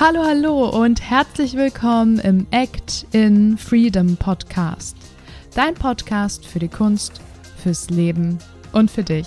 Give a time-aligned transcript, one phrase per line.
[0.00, 4.96] Hallo, hallo und herzlich willkommen im Act in Freedom Podcast.
[5.54, 7.20] Dein Podcast für die Kunst,
[7.58, 8.38] fürs Leben
[8.72, 9.26] und für dich.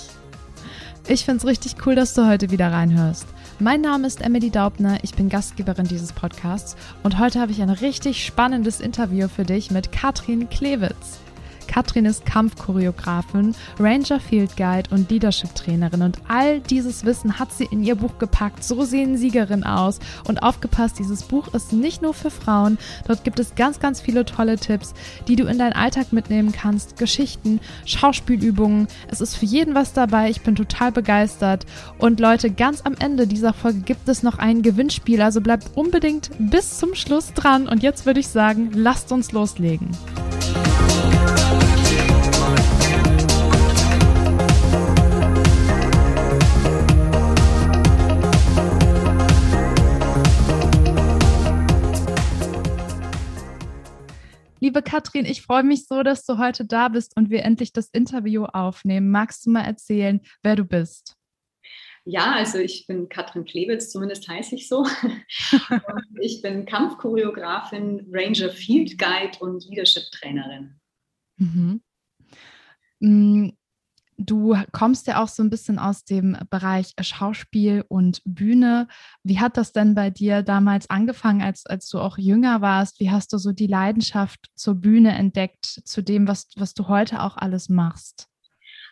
[1.07, 3.27] Ich finde es richtig cool, dass du heute wieder reinhörst.
[3.59, 7.69] Mein Name ist Emily Daubner, ich bin Gastgeberin dieses Podcasts und heute habe ich ein
[7.69, 11.19] richtig spannendes Interview für dich mit Katrin Klewitz.
[11.73, 17.65] Katrin ist Kampfchoreografin, Ranger Field Guide und Leadership Trainerin und all dieses Wissen hat sie
[17.65, 18.63] in ihr Buch gepackt.
[18.63, 19.97] So sehen Siegerin aus
[20.27, 22.77] und aufgepasst, dieses Buch ist nicht nur für Frauen.
[23.07, 24.93] Dort gibt es ganz, ganz viele tolle Tipps,
[25.27, 28.87] die du in deinen Alltag mitnehmen kannst, Geschichten, Schauspielübungen.
[29.07, 30.29] Es ist für jeden was dabei.
[30.29, 31.65] Ich bin total begeistert
[31.97, 36.29] und Leute, ganz am Ende dieser Folge gibt es noch ein Gewinnspiel, also bleibt unbedingt
[36.37, 39.89] bis zum Schluss dran und jetzt würde ich sagen, lasst uns loslegen.
[54.63, 57.89] Liebe Katrin, ich freue mich so, dass du heute da bist und wir endlich das
[57.89, 59.11] Interview aufnehmen.
[59.11, 61.17] Magst du mal erzählen, wer du bist?
[62.05, 64.87] Ja, also ich bin Katrin Klewitz, zumindest heiße ich so.
[66.21, 70.79] ich bin Kampfchoreografin, Ranger Field Guide und Leadership Trainerin.
[71.35, 71.81] Mhm.
[74.17, 78.87] Du kommst ja auch so ein bisschen aus dem Bereich Schauspiel und Bühne.
[79.23, 82.99] Wie hat das denn bei dir damals angefangen, als, als du auch jünger warst?
[82.99, 87.21] Wie hast du so die Leidenschaft zur Bühne entdeckt, zu dem, was, was du heute
[87.21, 88.27] auch alles machst?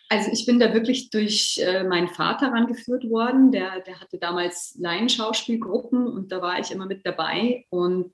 [0.09, 3.51] Also ich bin da wirklich durch äh, meinen Vater rangeführt worden.
[3.51, 7.65] Der, der hatte damals Laienschauspielgruppen und da war ich immer mit dabei.
[7.69, 8.11] Und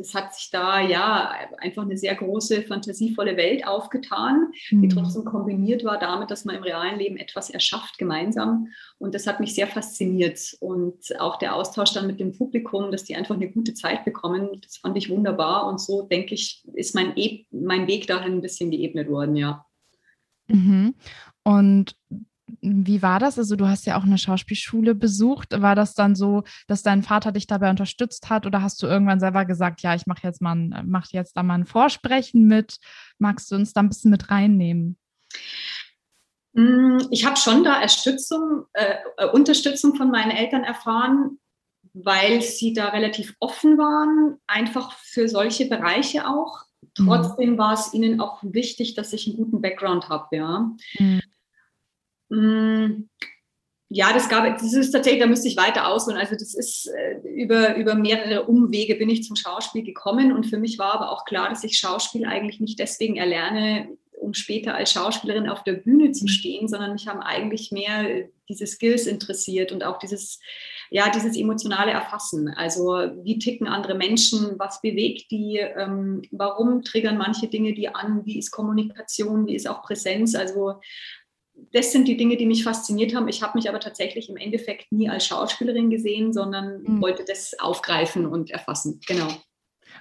[0.00, 4.88] es hat sich da ja einfach eine sehr große, fantasievolle Welt aufgetan, die mhm.
[4.88, 8.68] trotzdem kombiniert war damit, dass man im realen Leben etwas erschafft gemeinsam.
[8.98, 10.56] Und das hat mich sehr fasziniert.
[10.60, 14.60] Und auch der Austausch dann mit dem Publikum, dass die einfach eine gute Zeit bekommen,
[14.62, 15.66] das fand ich wunderbar.
[15.66, 19.66] Und so, denke ich, ist mein, e mein Weg dahin ein bisschen geebnet worden, ja.
[20.48, 20.94] Mhm.
[21.44, 21.96] Und
[22.60, 23.38] wie war das?
[23.38, 25.60] Also du hast ja auch eine Schauspielschule besucht.
[25.60, 29.20] War das dann so, dass dein Vater dich dabei unterstützt hat oder hast du irgendwann
[29.20, 32.78] selber gesagt, ja, ich mache jetzt mal ein, mach jetzt da mal ein Vorsprechen mit?
[33.18, 34.96] Magst du uns da ein bisschen mit reinnehmen?
[36.52, 41.38] Mm, ich habe schon da Unterstützung, äh, äh, Unterstützung von meinen Eltern erfahren,
[41.92, 46.64] weil sie da relativ offen waren, einfach für solche Bereiche auch.
[46.98, 47.06] Mhm.
[47.06, 50.70] Trotzdem war es ihnen auch wichtig, dass ich einen guten Background habe, ja.
[50.98, 51.20] Mhm.
[52.30, 53.08] Mm,
[53.92, 56.18] ja, das gab, das ist tatsächlich, da müsste ich weiter ausholen.
[56.18, 60.58] Also das ist äh, über, über mehrere Umwege bin ich zum Schauspiel gekommen und für
[60.58, 63.88] mich war aber auch klar, dass ich Schauspiel eigentlich nicht deswegen erlerne,
[64.20, 68.66] um später als Schauspielerin auf der Bühne zu stehen, sondern mich haben eigentlich mehr diese
[68.66, 70.38] Skills interessiert und auch dieses,
[70.90, 72.48] ja, dieses emotionale Erfassen.
[72.48, 72.92] Also
[73.22, 78.38] wie ticken andere Menschen, was bewegt die, ähm, warum triggern manche Dinge die an, wie
[78.38, 80.34] ist Kommunikation, wie ist auch Präsenz.
[80.34, 80.80] Also
[81.72, 83.28] das sind die Dinge, die mich fasziniert haben.
[83.28, 87.02] Ich habe mich aber tatsächlich im Endeffekt nie als Schauspielerin gesehen, sondern mhm.
[87.02, 89.00] wollte das aufgreifen und erfassen.
[89.06, 89.28] Genau.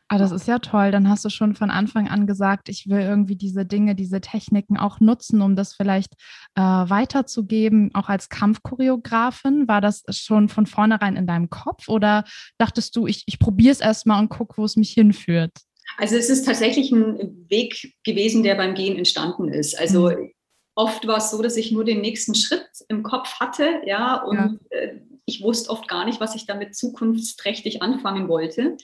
[0.08, 0.92] Ah, das ist ja toll.
[0.92, 4.78] Dann hast du schon von Anfang an gesagt, ich will irgendwie diese Dinge, diese Techniken
[4.78, 6.14] auch nutzen, um das vielleicht
[6.56, 9.68] äh, weiterzugeben, auch als Kampfchoreografin.
[9.68, 12.24] War das schon von vornherein in deinem Kopf oder
[12.58, 15.54] dachtest du, ich, ich probiere es erstmal und gucke, wo es mich hinführt?
[15.98, 19.78] Also es ist tatsächlich ein Weg gewesen, der beim Gehen entstanden ist.
[19.80, 20.32] Also mhm
[20.80, 24.60] oft war es so, dass ich nur den nächsten Schritt im Kopf hatte, ja, und
[24.72, 24.78] ja.
[24.78, 28.78] Äh, ich wusste oft gar nicht, was ich damit zukunftsträchtig anfangen wollte,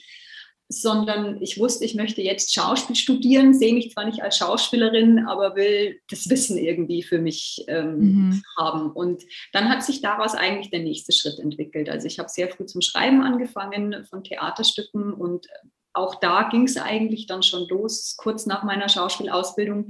[0.68, 5.56] sondern ich wusste, ich möchte jetzt Schauspiel studieren, sehe mich zwar nicht als Schauspielerin, aber
[5.56, 8.42] will das Wissen irgendwie für mich ähm, mhm.
[8.58, 8.92] haben.
[8.92, 11.88] Und dann hat sich daraus eigentlich der nächste Schritt entwickelt.
[11.88, 15.46] Also ich habe sehr früh zum Schreiben angefangen von Theaterstücken und
[15.96, 19.88] auch da ging es eigentlich dann schon los, kurz nach meiner Schauspielausbildung,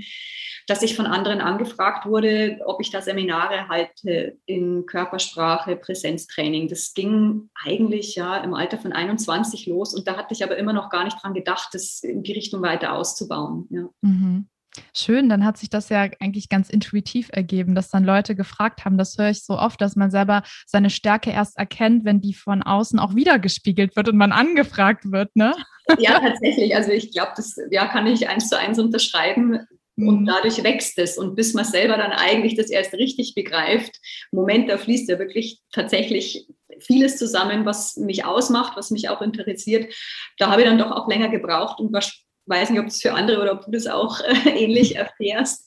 [0.67, 6.69] dass ich von anderen angefragt wurde, ob ich da Seminare halte in Körpersprache, Präsenztraining.
[6.69, 10.73] Das ging eigentlich ja im Alter von 21 los und da hatte ich aber immer
[10.73, 13.67] noch gar nicht dran gedacht, das in die Richtung weiter auszubauen.
[13.71, 13.89] Ja.
[14.03, 14.49] Mhm.
[14.95, 18.99] Schön, dann hat sich das ja eigentlich ganz intuitiv ergeben, dass dann Leute gefragt haben.
[18.99, 22.63] Das höre ich so oft, dass man selber seine Stärke erst erkennt, wenn die von
[22.63, 25.55] außen auch wiedergespiegelt wird und man angefragt wird, ne?
[25.99, 26.75] Ja, tatsächlich.
[26.75, 29.67] Also ich glaube, das ja, kann ich eins zu eins unterschreiben.
[29.99, 30.27] Und mhm.
[30.27, 31.17] dadurch wächst es.
[31.17, 33.99] Und bis man selber dann eigentlich das erst richtig begreift,
[34.31, 36.47] Moment, da fließt ja wirklich tatsächlich
[36.81, 39.95] vieles zusammen, was mich ausmacht, was mich auch interessiert.
[40.39, 43.41] Da habe ich dann doch auch länger gebraucht und weiß nicht, ob es für andere
[43.41, 45.67] oder ob du das auch äh, ähnlich erfährst.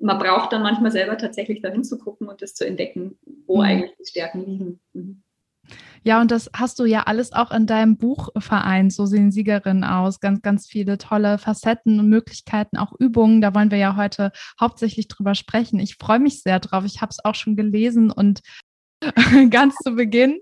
[0.00, 3.62] Man braucht dann manchmal selber tatsächlich dahin zu gucken und das zu entdecken, wo mhm.
[3.62, 4.80] eigentlich die Stärken liegen.
[4.92, 5.22] Mhm.
[6.04, 8.92] Ja, und das hast du ja alles auch in deinem Buch vereint.
[8.92, 10.20] So sehen Siegerinnen aus.
[10.20, 13.40] Ganz, ganz viele tolle Facetten und Möglichkeiten, auch Übungen.
[13.40, 15.78] Da wollen wir ja heute hauptsächlich drüber sprechen.
[15.78, 16.84] Ich freue mich sehr drauf.
[16.84, 18.40] Ich habe es auch schon gelesen und
[19.50, 20.40] ganz zu Beginn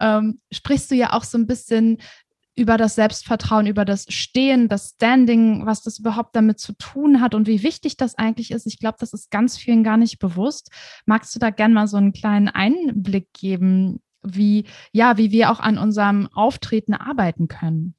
[0.00, 1.98] ähm, sprichst du ja auch so ein bisschen
[2.56, 7.34] über das Selbstvertrauen, über das Stehen, das Standing, was das überhaupt damit zu tun hat
[7.34, 8.66] und wie wichtig das eigentlich ist.
[8.66, 10.70] Ich glaube, das ist ganz vielen gar nicht bewusst.
[11.04, 15.60] Magst du da gerne mal so einen kleinen Einblick geben, wie, ja, wie wir auch
[15.60, 17.94] an unserem Auftreten arbeiten können?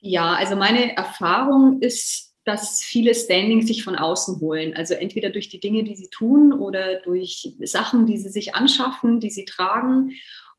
[0.00, 4.74] Ja, also meine Erfahrung ist, dass viele Standings sich von außen holen.
[4.76, 9.18] Also entweder durch die Dinge, die sie tun oder durch Sachen, die sie sich anschaffen,
[9.20, 10.12] die sie tragen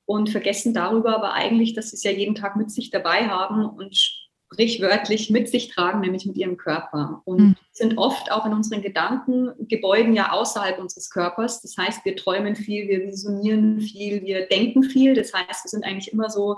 [0.05, 3.65] und vergessen darüber aber eigentlich, dass sie es ja jeden Tag mit sich dabei haben
[3.65, 7.21] und sprichwörtlich mit sich tragen, nämlich mit ihrem Körper.
[7.25, 7.55] Und mhm.
[7.71, 11.61] sind oft auch in unseren Gedankengebäuden ja außerhalb unseres Körpers.
[11.61, 15.13] Das heißt, wir träumen viel, wir visionieren viel, wir denken viel.
[15.13, 16.57] Das heißt, wir sind eigentlich immer so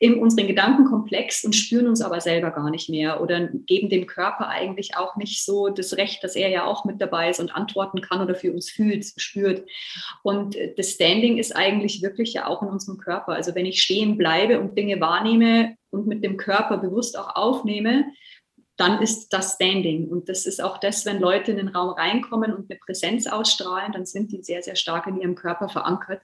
[0.00, 4.48] in unseren Gedankenkomplex und spüren uns aber selber gar nicht mehr oder geben dem Körper
[4.48, 8.00] eigentlich auch nicht so das Recht, dass er ja auch mit dabei ist und antworten
[8.00, 9.68] kann oder für uns fühlt, spürt.
[10.22, 13.32] Und das Standing ist eigentlich wirklich ja auch in unserem Körper.
[13.32, 18.06] Also wenn ich stehen bleibe und Dinge wahrnehme, und mit dem Körper bewusst auch aufnehme,
[18.76, 20.08] dann ist das Standing.
[20.08, 23.92] Und das ist auch das, wenn Leute in den Raum reinkommen und eine Präsenz ausstrahlen,
[23.92, 26.22] dann sind die sehr, sehr stark in ihrem Körper verankert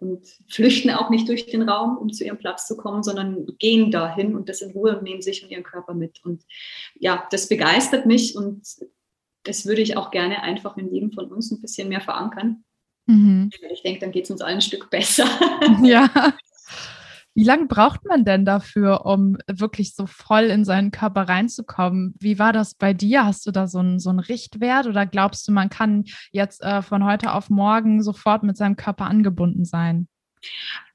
[0.00, 3.90] und flüchten auch nicht durch den Raum, um zu ihrem Platz zu kommen, sondern gehen
[3.90, 6.24] dahin und das in Ruhe und nehmen sich und ihren Körper mit.
[6.24, 6.44] Und
[6.98, 8.62] ja, das begeistert mich und
[9.44, 12.64] das würde ich auch gerne einfach in jedem von uns ein bisschen mehr verankern.
[13.06, 13.50] Mhm.
[13.70, 15.26] Ich denke, dann geht es uns allen ein Stück besser.
[15.82, 16.34] Ja.
[17.38, 22.16] Wie lange braucht man denn dafür, um wirklich so voll in seinen Körper reinzukommen?
[22.18, 23.24] Wie war das bei dir?
[23.24, 26.82] Hast du da so einen, so einen Richtwert oder glaubst du, man kann jetzt äh,
[26.82, 30.08] von heute auf morgen sofort mit seinem Körper angebunden sein?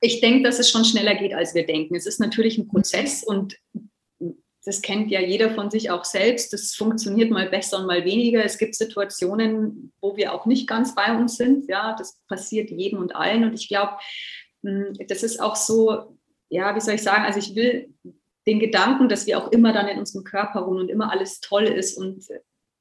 [0.01, 1.95] Ich denke, dass es schon schneller geht, als wir denken.
[1.95, 3.55] Es ist natürlich ein Prozess und
[4.65, 6.51] das kennt ja jeder von sich auch selbst.
[6.51, 8.43] Das funktioniert mal besser und mal weniger.
[8.43, 11.69] Es gibt Situationen, wo wir auch nicht ganz bei uns sind.
[11.69, 13.45] Ja, das passiert jedem und allen.
[13.45, 13.93] Und ich glaube,
[14.61, 16.17] hm, das ist auch so,
[16.53, 17.93] ja, wie soll ich sagen, also ich will
[18.45, 21.63] den Gedanken, dass wir auch immer dann in unserem Körper ruhen und immer alles toll
[21.63, 22.27] ist und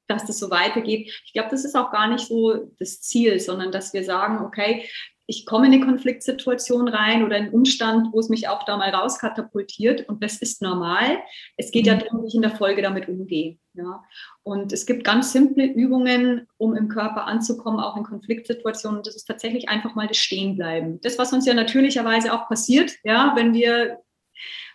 [0.07, 1.09] dass das so weitergeht.
[1.25, 4.87] Ich glaube, das ist auch gar nicht so das Ziel, sondern dass wir sagen, okay,
[5.25, 8.89] ich komme in eine Konfliktsituation rein oder einen Umstand, wo es mich auch da mal
[8.89, 11.19] rauskatapultiert und das ist normal.
[11.55, 11.99] Es geht ja mhm.
[11.99, 13.57] darum, wie ich in der Folge damit umgehe.
[13.73, 14.03] Ja.
[14.43, 19.01] Und es gibt ganz simple Übungen, um im Körper anzukommen, auch in Konfliktsituationen.
[19.03, 20.99] Das ist tatsächlich einfach mal das Stehenbleiben.
[21.01, 23.99] Das, was uns ja natürlicherweise auch passiert, ja, wenn wir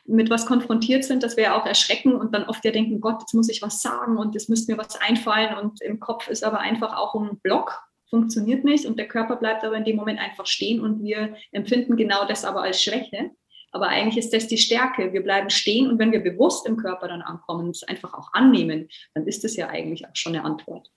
[0.06, 3.20] mit was konfrontiert sind, dass wir ja auch erschrecken und dann oft ja denken, Gott,
[3.20, 6.44] jetzt muss ich was sagen und es müsste mir was einfallen und im Kopf ist
[6.44, 10.20] aber einfach auch ein Block funktioniert nicht und der Körper bleibt aber in dem Moment
[10.20, 13.30] einfach stehen und wir empfinden genau das aber als Schwäche.
[13.70, 15.12] Aber eigentlich ist das die Stärke.
[15.12, 18.88] Wir bleiben stehen und wenn wir bewusst im Körper dann ankommen es einfach auch annehmen,
[19.14, 20.90] dann ist es ja eigentlich auch schon eine Antwort.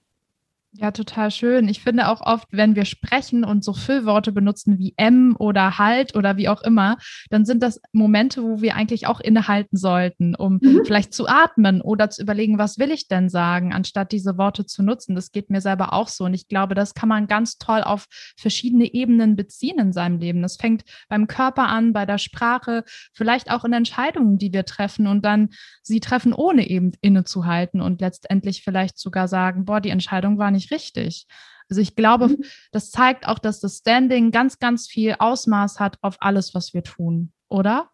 [0.74, 1.68] Ja, total schön.
[1.68, 6.16] Ich finde auch oft, wenn wir sprechen und so Füllworte benutzen wie M oder Halt
[6.16, 6.96] oder wie auch immer,
[7.28, 10.80] dann sind das Momente, wo wir eigentlich auch innehalten sollten, um mhm.
[10.86, 14.82] vielleicht zu atmen oder zu überlegen, was will ich denn sagen, anstatt diese Worte zu
[14.82, 15.14] nutzen.
[15.14, 16.24] Das geht mir selber auch so.
[16.24, 18.06] Und ich glaube, das kann man ganz toll auf
[18.38, 20.40] verschiedene Ebenen beziehen in seinem Leben.
[20.40, 25.06] Das fängt beim Körper an, bei der Sprache, vielleicht auch in Entscheidungen, die wir treffen
[25.06, 25.50] und dann
[25.82, 30.61] sie treffen, ohne eben innezuhalten und letztendlich vielleicht sogar sagen, boah, die Entscheidung war nicht
[30.62, 31.26] nicht richtig.
[31.68, 32.44] Also ich glaube, mhm.
[32.70, 36.82] das zeigt auch, dass das Standing ganz, ganz viel Ausmaß hat auf alles, was wir
[36.82, 37.90] tun, oder?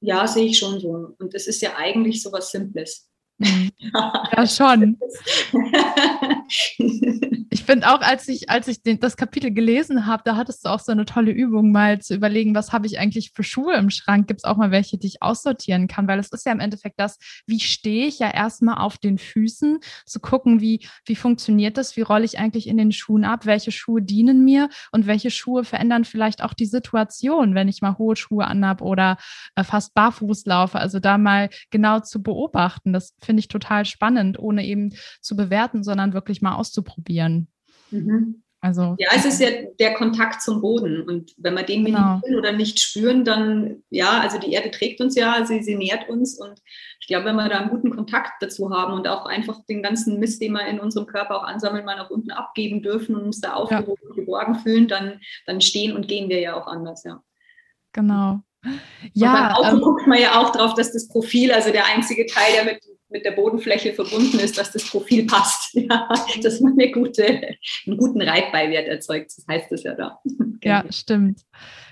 [0.00, 1.14] Ja, sehe ich schon so.
[1.18, 3.10] Und es ist ja eigentlich so was Simples.
[3.38, 4.98] Ja, schon.
[7.54, 10.70] Ich finde auch, als ich, als ich den, das Kapitel gelesen habe, da hattest du
[10.70, 13.90] auch so eine tolle Übung, mal zu überlegen, was habe ich eigentlich für Schuhe im
[13.90, 14.26] Schrank?
[14.26, 16.08] Gibt es auch mal welche, die ich aussortieren kann?
[16.08, 19.78] Weil es ist ja im Endeffekt das, wie stehe ich ja erstmal auf den Füßen,
[20.04, 23.70] zu gucken, wie, wie funktioniert das, wie rolle ich eigentlich in den Schuhen ab, welche
[23.70, 28.16] Schuhe dienen mir und welche Schuhe verändern vielleicht auch die Situation, wenn ich mal hohe
[28.16, 29.16] Schuhe anhab oder
[29.54, 30.80] äh, fast barfuß laufe.
[30.80, 35.82] Also da mal genau zu beobachten, das finde ich total spannend, ohne eben zu bewerten,
[35.82, 37.48] sondern wirklich mal auszuprobieren.
[37.90, 38.42] Mhm.
[38.64, 41.02] Also, ja, es ist ja der Kontakt zum Boden.
[41.02, 42.22] Und wenn wir den genau.
[42.24, 46.08] nicht oder nicht spüren, dann, ja, also die Erde trägt uns ja, sie, sie nährt
[46.08, 46.40] uns.
[46.40, 46.62] Und
[46.98, 50.18] ich glaube, wenn wir da einen guten Kontakt dazu haben und auch einfach den ganzen
[50.18, 53.42] Mist, den wir in unserem Körper auch ansammeln, mal nach unten abgeben dürfen und uns
[53.42, 54.08] da aufgehoben ja.
[54.08, 57.22] und geborgen fühlen, dann, dann stehen und gehen wir ja auch anders, ja.
[57.92, 58.40] Genau.
[59.12, 61.84] Ja, und beim Auto ähm, guckt man ja auch drauf, dass das Profil, also der
[61.84, 62.82] einzige Teil, der mit
[63.14, 65.74] mit der Bodenfläche verbunden ist, dass das Profil passt.
[65.84, 66.08] Ja,
[66.42, 70.20] dass man eine gute, einen guten Reitbeiwert erzeugt, das heißt es ja da.
[70.62, 71.42] Ja, stimmt.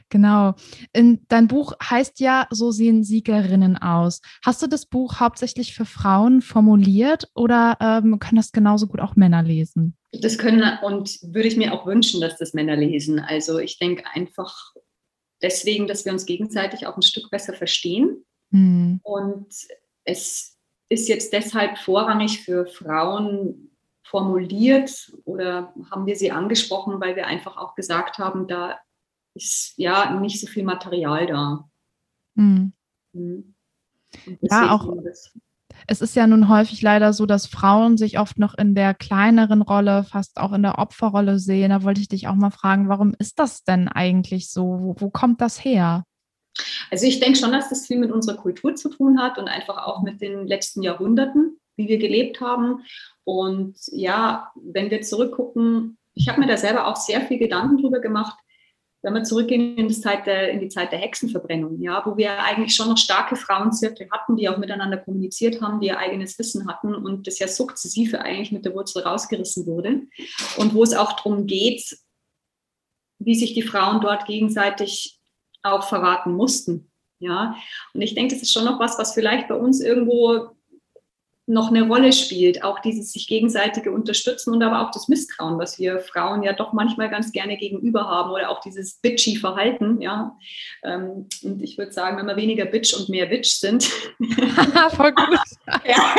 [0.08, 0.54] Genau.
[0.94, 4.22] In, dein Buch heißt ja, so sehen Siegerinnen aus.
[4.44, 9.14] Hast du das Buch hauptsächlich für Frauen formuliert oder ähm, können das genauso gut auch
[9.14, 9.96] Männer lesen?
[10.12, 13.20] Das können und würde ich mir auch wünschen, dass das Männer lesen.
[13.20, 14.72] Also ich denke einfach
[15.42, 18.24] deswegen, dass wir uns gegenseitig auch ein Stück besser verstehen.
[18.50, 19.00] Mhm.
[19.02, 19.48] Und
[20.04, 20.51] es
[20.92, 23.70] ist jetzt deshalb vorrangig für Frauen
[24.02, 28.78] formuliert oder haben wir sie angesprochen, weil wir einfach auch gesagt haben, da
[29.34, 31.68] ist ja nicht so viel Material da.
[32.34, 32.74] Mhm.
[33.14, 33.54] Mhm.
[34.42, 34.86] Ja, auch.
[35.86, 39.62] Es ist ja nun häufig leider so, dass Frauen sich oft noch in der kleineren
[39.62, 41.70] Rolle, fast auch in der Opferrolle sehen.
[41.70, 44.78] Da wollte ich dich auch mal fragen, warum ist das denn eigentlich so?
[44.80, 46.04] Wo, wo kommt das her?
[46.90, 49.86] Also ich denke schon, dass das viel mit unserer Kultur zu tun hat und einfach
[49.86, 52.84] auch mit den letzten Jahrhunderten, wie wir gelebt haben.
[53.24, 58.00] Und ja, wenn wir zurückgucken, ich habe mir da selber auch sehr viel Gedanken drüber
[58.00, 58.38] gemacht,
[59.02, 62.38] wenn wir zurückgehen in die Zeit der, in die Zeit der Hexenverbrennung, ja, wo wir
[62.38, 66.68] eigentlich schon noch starke Frauenzirkel hatten, die auch miteinander kommuniziert haben, die ihr eigenes Wissen
[66.68, 70.02] hatten und das ja sukzessive eigentlich mit der Wurzel rausgerissen wurde.
[70.56, 71.98] Und wo es auch darum geht,
[73.18, 75.18] wie sich die Frauen dort gegenseitig
[75.62, 76.90] auch verraten mussten.
[77.18, 77.54] Ja,
[77.94, 80.50] und ich denke, das ist schon noch was, was vielleicht bei uns irgendwo
[81.46, 82.62] noch eine Rolle spielt.
[82.62, 86.72] Auch dieses sich gegenseitige Unterstützen und aber auch das Misstrauen, was wir Frauen ja doch
[86.72, 90.00] manchmal ganz gerne gegenüber haben oder auch dieses bitchy Verhalten.
[90.00, 90.36] Ja.
[90.84, 93.84] Ähm, und ich würde sagen, wenn wir weniger bitch und mehr bitch sind.
[94.96, 95.38] Voll gut.
[95.84, 96.14] ja.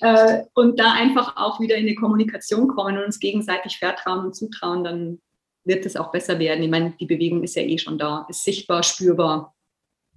[0.00, 4.34] Äh, und da einfach auch wieder in die Kommunikation kommen und uns gegenseitig vertrauen und
[4.34, 5.20] zutrauen, dann
[5.64, 6.62] wird es auch besser werden.
[6.62, 9.54] Ich meine, die Bewegung ist ja eh schon da, ist sichtbar, spürbar,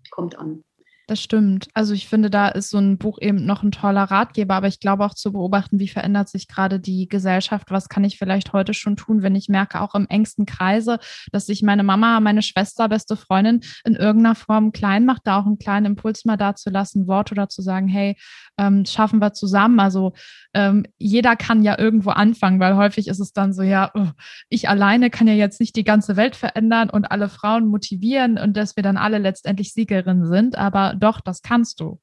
[0.10, 0.64] kommt an.
[1.10, 1.70] Das stimmt.
[1.74, 4.82] Also ich finde, da ist so ein Buch eben noch ein toller Ratgeber, aber ich
[4.82, 8.74] glaube auch zu beobachten, wie verändert sich gerade die Gesellschaft, was kann ich vielleicht heute
[8.74, 11.00] schon tun, wenn ich merke, auch im engsten Kreise,
[11.32, 15.46] dass sich meine Mama, meine Schwester, beste Freundin in irgendeiner Form klein macht, da auch
[15.46, 18.18] einen kleinen Impuls mal da zu lassen, Wort oder zu sagen, hey,
[18.58, 19.80] ähm, schaffen wir zusammen.
[19.80, 20.12] Also
[20.54, 24.08] ähm, jeder kann ja irgendwo anfangen, weil häufig ist es dann so, ja, oh,
[24.50, 28.58] ich alleine kann ja jetzt nicht die ganze Welt verändern und alle Frauen motivieren und
[28.58, 32.00] dass wir dann alle letztendlich Siegerinnen sind, aber doch, das kannst du.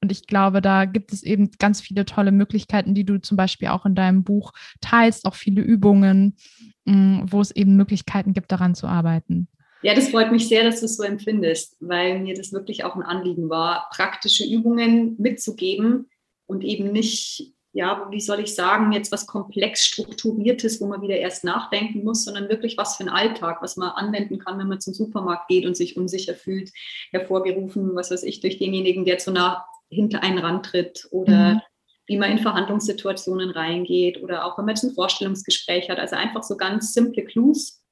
[0.00, 3.68] Und ich glaube, da gibt es eben ganz viele tolle Möglichkeiten, die du zum Beispiel
[3.68, 6.36] auch in deinem Buch teilst, auch viele Übungen,
[6.84, 9.48] mm, wo es eben Möglichkeiten gibt, daran zu arbeiten.
[9.80, 12.96] Ja, das freut mich sehr, dass du es so empfindest, weil mir das wirklich auch
[12.96, 16.10] ein Anliegen war, praktische Übungen mitzugeben
[16.46, 21.16] und eben nicht, ja, wie soll ich sagen, jetzt was komplex strukturiertes, wo man wieder
[21.16, 24.80] erst nachdenken muss, sondern wirklich was für einen Alltag, was man anwenden kann, wenn man
[24.80, 26.70] zum Supermarkt geht und sich unsicher fühlt,
[27.10, 31.60] hervorgerufen, was weiß ich, durch denjenigen, der zu nah hinter einen rantritt oder mhm.
[32.06, 35.98] wie man in Verhandlungssituationen reingeht oder auch wenn man jetzt ein Vorstellungsgespräch hat.
[35.98, 37.82] Also einfach so ganz simple Clues,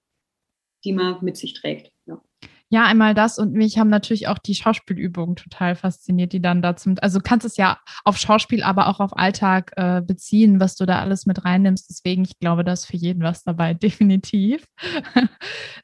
[0.84, 1.91] die man mit sich trägt.
[2.72, 2.84] Ja.
[2.84, 7.18] Einmal das und mich haben natürlich auch die Schauspielübungen total fasziniert, die dann dazu, also
[7.18, 11.00] du kannst es ja auf Schauspiel, aber auch auf Alltag äh, beziehen, was du da
[11.00, 11.90] alles mit reinnimmst.
[11.90, 14.64] Deswegen, ich glaube, da ist für jeden was dabei, definitiv.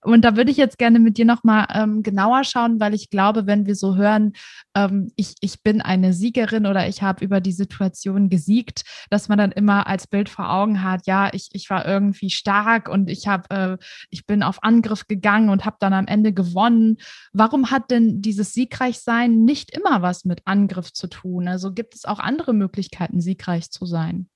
[0.02, 3.46] und da würde ich jetzt gerne mit dir nochmal ähm, genauer schauen, weil ich glaube,
[3.46, 4.32] wenn wir so hören,
[4.74, 9.36] ähm, ich, ich bin eine Siegerin oder ich habe über die Situation gesiegt, dass man
[9.36, 13.28] dann immer als Bild vor Augen hat, ja, ich, ich war irgendwie stark und ich
[13.28, 16.98] habe, äh, ich bin auf Angriff gegangen und habe dann am Ende gewonnen gewonnen.
[17.32, 21.48] Warum hat denn dieses Siegreichsein nicht immer was mit Angriff zu tun?
[21.48, 24.28] Also gibt es auch andere Möglichkeiten, siegreich zu sein?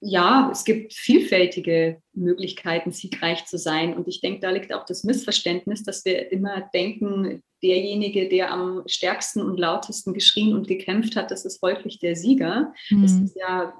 [0.00, 3.96] Ja, es gibt vielfältige Möglichkeiten, siegreich zu sein.
[3.96, 8.82] Und ich denke, da liegt auch das Missverständnis, dass wir immer denken, derjenige, der am
[8.86, 12.74] stärksten und lautesten geschrien und gekämpft hat, das ist häufig der Sieger.
[12.90, 13.04] Mhm.
[13.04, 13.72] Es ist ja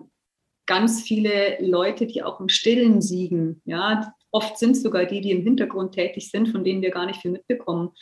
[0.64, 3.60] ganz viele Leute, die auch im Stillen siegen.
[3.66, 7.06] Ja, oft sind es sogar die, die im Hintergrund tätig sind, von denen wir gar
[7.06, 7.92] nicht viel mitbekommen.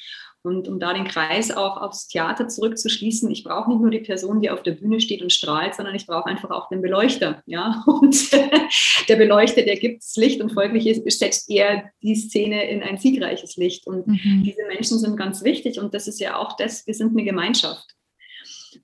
[0.42, 4.40] Und um da den Kreis auch aufs Theater zurückzuschließen, ich brauche nicht nur die Person,
[4.40, 7.42] die auf der Bühne steht und strahlt, sondern ich brauche einfach auch den Beleuchter.
[7.46, 7.82] Ja?
[7.86, 8.30] Und
[9.08, 13.56] der Beleuchter, der gibt das Licht und folglich setzt er die Szene in ein siegreiches
[13.56, 13.86] Licht.
[13.86, 14.42] Und mhm.
[14.44, 17.94] diese Menschen sind ganz wichtig und das ist ja auch das, wir sind eine Gemeinschaft.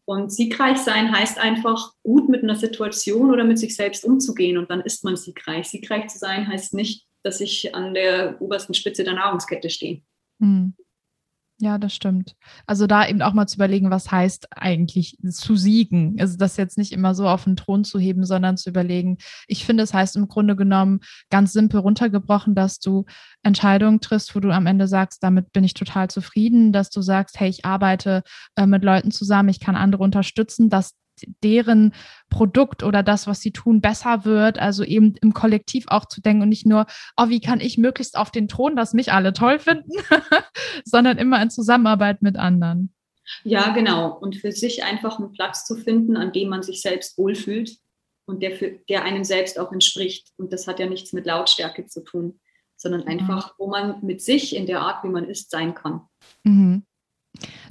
[0.04, 4.70] Und siegreich sein heißt einfach, gut mit einer Situation oder mit sich selbst umzugehen und
[4.70, 5.68] dann ist man siegreich.
[5.68, 10.02] Siegreich zu sein heißt nicht, dass ich an der obersten Spitze der Nahrungskette stehe.
[10.38, 10.74] Mhm.
[11.62, 12.36] Ja, das stimmt.
[12.66, 16.16] Also da eben auch mal zu überlegen, was heißt eigentlich zu siegen.
[16.18, 19.18] Also das jetzt nicht immer so auf den Thron zu heben, sondern zu überlegen.
[19.46, 23.04] Ich finde, es heißt im Grunde genommen ganz simpel runtergebrochen, dass du
[23.42, 27.38] Entscheidungen triffst, wo du am Ende sagst, damit bin ich total zufrieden, dass du sagst,
[27.38, 28.22] hey, ich arbeite
[28.56, 30.94] äh, mit Leuten zusammen, ich kann andere unterstützen, dass
[31.42, 31.94] deren
[32.28, 34.58] Produkt oder das, was sie tun, besser wird.
[34.58, 36.86] Also eben im Kollektiv auch zu denken und nicht nur,
[37.16, 39.90] oh, wie kann ich möglichst auf den Thron, dass mich alle toll finden,
[40.84, 42.92] sondern immer in Zusammenarbeit mit anderen.
[43.44, 44.16] Ja, genau.
[44.16, 47.76] Und für sich einfach einen Platz zu finden, an dem man sich selbst wohlfühlt
[48.26, 50.28] und der, für, der einem selbst auch entspricht.
[50.36, 52.40] Und das hat ja nichts mit Lautstärke zu tun,
[52.76, 53.08] sondern mhm.
[53.08, 56.02] einfach, wo man mit sich in der Art, wie man ist, sein kann.
[56.44, 56.84] Mhm.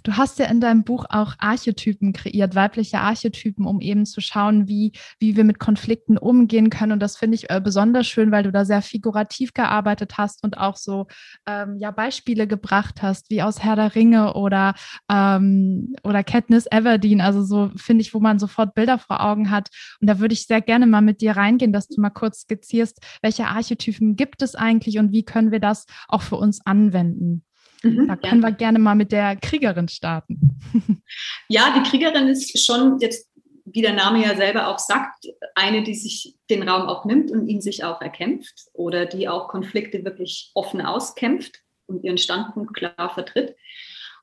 [0.04, 4.68] Du hast ja in deinem Buch auch Archetypen kreiert, weibliche Archetypen, um eben zu schauen,
[4.68, 6.94] wie, wie wir mit Konflikten umgehen können.
[6.94, 10.58] Und das finde ich äh, besonders schön, weil du da sehr figurativ gearbeitet hast und
[10.58, 11.08] auch so
[11.46, 14.74] ähm, ja, Beispiele gebracht hast, wie aus Herr der Ringe oder,
[15.10, 17.22] ähm, oder Katniss Everdeen.
[17.22, 19.70] Also so finde ich, wo man sofort Bilder vor Augen hat.
[20.02, 23.00] Und da würde ich sehr gerne mal mit dir reingehen, dass du mal kurz skizzierst,
[23.22, 27.44] welche Archetypen gibt es eigentlich und wie können wir das auch für uns anwenden.
[27.84, 28.50] Mhm, da können ja.
[28.50, 30.60] wir gerne mal mit der Kriegerin starten.
[31.52, 33.28] Ja, die Kriegerin ist schon jetzt,
[33.66, 37.48] wie der Name ja selber auch sagt, eine, die sich den Raum auch nimmt und
[37.48, 43.10] ihn sich auch erkämpft oder die auch Konflikte wirklich offen auskämpft und ihren Standpunkt klar
[43.12, 43.56] vertritt.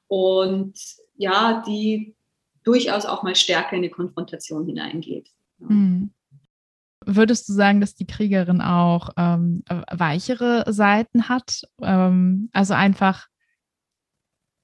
[0.06, 0.78] Und
[1.16, 2.14] ja, die
[2.62, 5.30] durchaus auch mal stärker in die Konfrontation hineingeht.
[5.58, 6.12] Mhm.
[7.04, 11.62] Würdest du sagen, dass die Kriegerin auch ähm, weichere Seiten hat?
[11.80, 13.28] Ähm, also einfach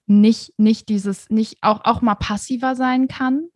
[0.06, 3.48] nicht, nicht dieses, nicht auch, auch mal passiver sein kann?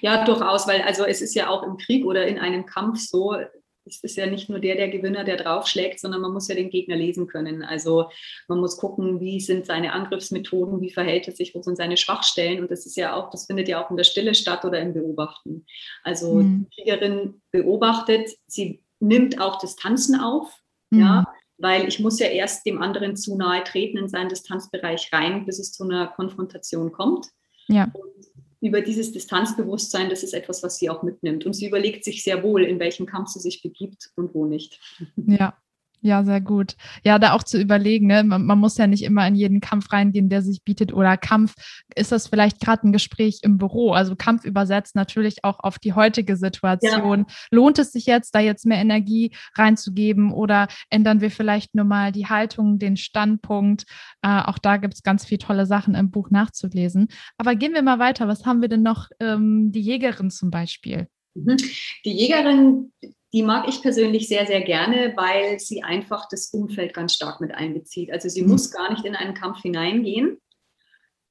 [0.00, 3.36] Ja, durchaus, weil also es ist ja auch im Krieg oder in einem Kampf so,
[3.84, 6.70] es ist ja nicht nur der der Gewinner, der draufschlägt, sondern man muss ja den
[6.70, 7.64] Gegner lesen können.
[7.64, 8.10] Also
[8.48, 12.60] man muss gucken, wie sind seine Angriffsmethoden, wie verhält er sich, wo sind seine Schwachstellen.
[12.60, 14.94] Und das ist ja auch, das findet ja auch in der Stille statt oder im
[14.94, 15.66] Beobachten.
[16.04, 16.68] Also mhm.
[16.70, 21.00] die Kriegerin beobachtet, sie nimmt auch Distanzen auf, mhm.
[21.00, 21.24] ja,
[21.62, 25.58] weil ich muss ja erst dem anderen zu nahe treten in seinen Distanzbereich rein, bis
[25.58, 27.28] es zu einer Konfrontation kommt.
[27.68, 27.84] Ja.
[27.94, 28.26] Und
[28.60, 31.46] über dieses Distanzbewusstsein, das ist etwas, was sie auch mitnimmt.
[31.46, 34.80] Und sie überlegt sich sehr wohl, in welchem Kampf sie sich begibt und wo nicht.
[35.16, 35.56] Ja,
[36.04, 36.74] ja, sehr gut.
[37.04, 38.24] Ja, da auch zu überlegen, ne?
[38.24, 40.92] man, man, muss ja nicht immer in jeden Kampf reingehen, der sich bietet.
[40.92, 41.54] Oder Kampf,
[41.94, 43.92] ist das vielleicht gerade ein Gespräch im Büro?
[43.92, 47.26] Also Kampf übersetzt natürlich auch auf die heutige Situation.
[47.28, 47.34] Ja.
[47.52, 52.10] Lohnt es sich jetzt, da jetzt mehr Energie reinzugeben oder ändern wir vielleicht nur mal
[52.10, 53.84] die Haltung, den Standpunkt?
[54.22, 57.08] Äh, auch da gibt es ganz viele tolle Sachen im Buch nachzulesen.
[57.38, 58.26] Aber gehen wir mal weiter.
[58.26, 59.08] Was haben wir denn noch?
[59.20, 61.06] Ähm, die Jägerin zum Beispiel.
[61.34, 61.56] Mhm.
[62.04, 62.92] Die Jägerin,
[63.32, 67.52] die mag ich persönlich sehr, sehr gerne, weil sie einfach das Umfeld ganz stark mit
[67.52, 68.12] einbezieht.
[68.12, 68.50] Also sie mhm.
[68.50, 70.38] muss gar nicht in einen Kampf hineingehen,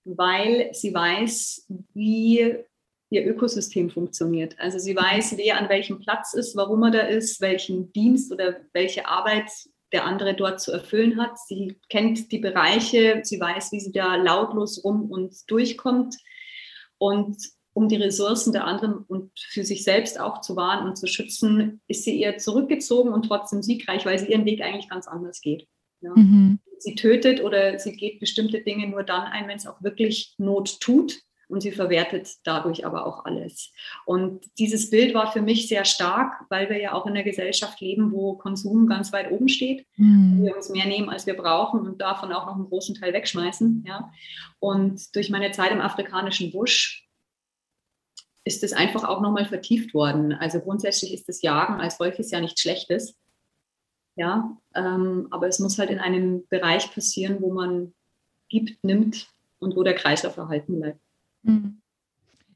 [0.03, 2.55] weil sie weiß, wie
[3.11, 4.57] ihr Ökosystem funktioniert.
[4.57, 8.61] Also sie weiß, wer an welchem Platz ist, warum er da ist, welchen Dienst oder
[8.73, 9.51] welche Arbeit
[9.91, 11.37] der andere dort zu erfüllen hat.
[11.37, 16.15] Sie kennt die Bereiche, sie weiß, wie sie da lautlos rum und durchkommt.
[16.97, 17.37] Und
[17.73, 21.81] um die Ressourcen der anderen und für sich selbst auch zu wahren und zu schützen,
[21.87, 25.67] ist sie eher zurückgezogen und trotzdem siegreich, weil sie ihren Weg eigentlich ganz anders geht.
[26.01, 26.11] Ja.
[26.15, 26.59] Mhm.
[26.79, 30.79] Sie tötet oder sie geht bestimmte Dinge nur dann ein, wenn es auch wirklich Not
[30.81, 33.71] tut und sie verwertet dadurch aber auch alles.
[34.05, 37.79] Und dieses Bild war für mich sehr stark, weil wir ja auch in einer Gesellschaft
[37.81, 39.85] leben, wo Konsum ganz weit oben steht.
[39.97, 40.43] Mhm.
[40.43, 43.83] Wir uns mehr nehmen, als wir brauchen und davon auch noch einen großen Teil wegschmeißen.
[43.87, 44.11] Ja.
[44.59, 47.07] Und durch meine Zeit im afrikanischen Busch
[48.43, 50.33] ist es einfach auch nochmal vertieft worden.
[50.33, 53.15] Also grundsätzlich ist das Jagen als solches ja nichts Schlechtes.
[54.15, 57.93] Ja, ähm, aber es muss halt in einem Bereich passieren, wo man
[58.49, 59.27] gibt, nimmt
[59.59, 60.99] und wo der Kreislauf erhalten bleibt.
[61.43, 61.81] Mhm.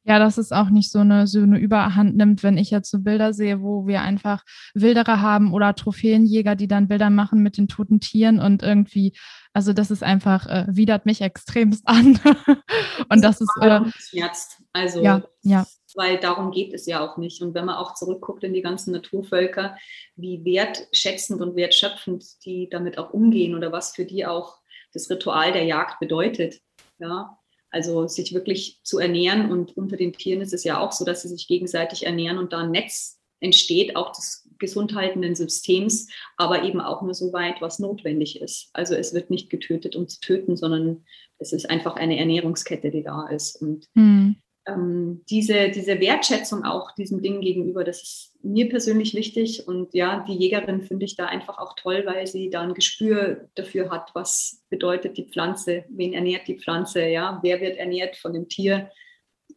[0.08, 3.00] Ja, dass es auch nicht so eine, so eine Überhand nimmt, wenn ich jetzt so
[3.00, 4.44] Bilder sehe, wo wir einfach
[4.76, 9.14] Wilderer haben oder Trophäenjäger, die dann Bilder machen mit den toten Tieren und irgendwie,
[9.56, 12.20] also das ist einfach, äh, widert mich extremst an.
[13.10, 13.50] und das, das ist.
[13.62, 14.62] Äh, schmerzt.
[14.74, 15.66] Also, ja, ja.
[15.96, 17.42] Weil darum geht es ja auch nicht.
[17.42, 19.78] Und wenn man auch zurückguckt in die ganzen Naturvölker,
[20.18, 24.58] wie wertschätzend und wertschöpfend die damit auch umgehen oder was für die auch
[24.94, 26.60] das Ritual der Jagd bedeutet.
[27.00, 27.40] Ja,
[27.70, 31.22] also sich wirklich zu ernähren und unter den Tieren ist es ja auch so, dass
[31.22, 36.82] sie sich gegenseitig ernähren und da ein Netz entsteht, auch des gesundhaltenden Systems, aber eben
[36.82, 38.70] auch nur so weit, was notwendig ist.
[38.74, 41.06] Also es wird nicht getötet, um zu töten, sondern
[41.38, 43.62] es ist einfach eine Ernährungskette, die da ist.
[43.62, 44.38] Und mhm
[44.68, 49.68] ähm, diese, diese Wertschätzung auch diesem Ding gegenüber, das ist mir persönlich wichtig.
[49.68, 53.50] Und ja, die Jägerin finde ich da einfach auch toll, weil sie da ein Gespür
[53.56, 58.34] dafür hat, was bedeutet die Pflanze, wen ernährt die Pflanze, ja, wer wird ernährt von
[58.34, 58.90] dem Tier.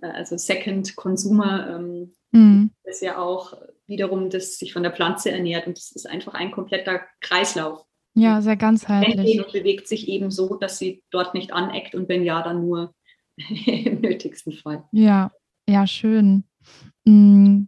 [0.03, 2.71] Äh, also Second Consumer ähm, mhm.
[2.85, 3.55] ist ja auch
[3.89, 5.67] wiederum, das sich von der Pflanze ernährt.
[5.67, 7.85] Und das ist einfach ein kompletter Kreislauf.
[8.15, 9.39] Ja, sehr ganzheitlich.
[9.39, 12.95] Und bewegt sich eben so, dass sie dort nicht aneckt und wenn ja, dann nur
[13.67, 14.85] im nötigsten Fall.
[14.93, 15.31] Ja,
[15.69, 16.45] ja, schön.
[17.05, 17.65] Mm,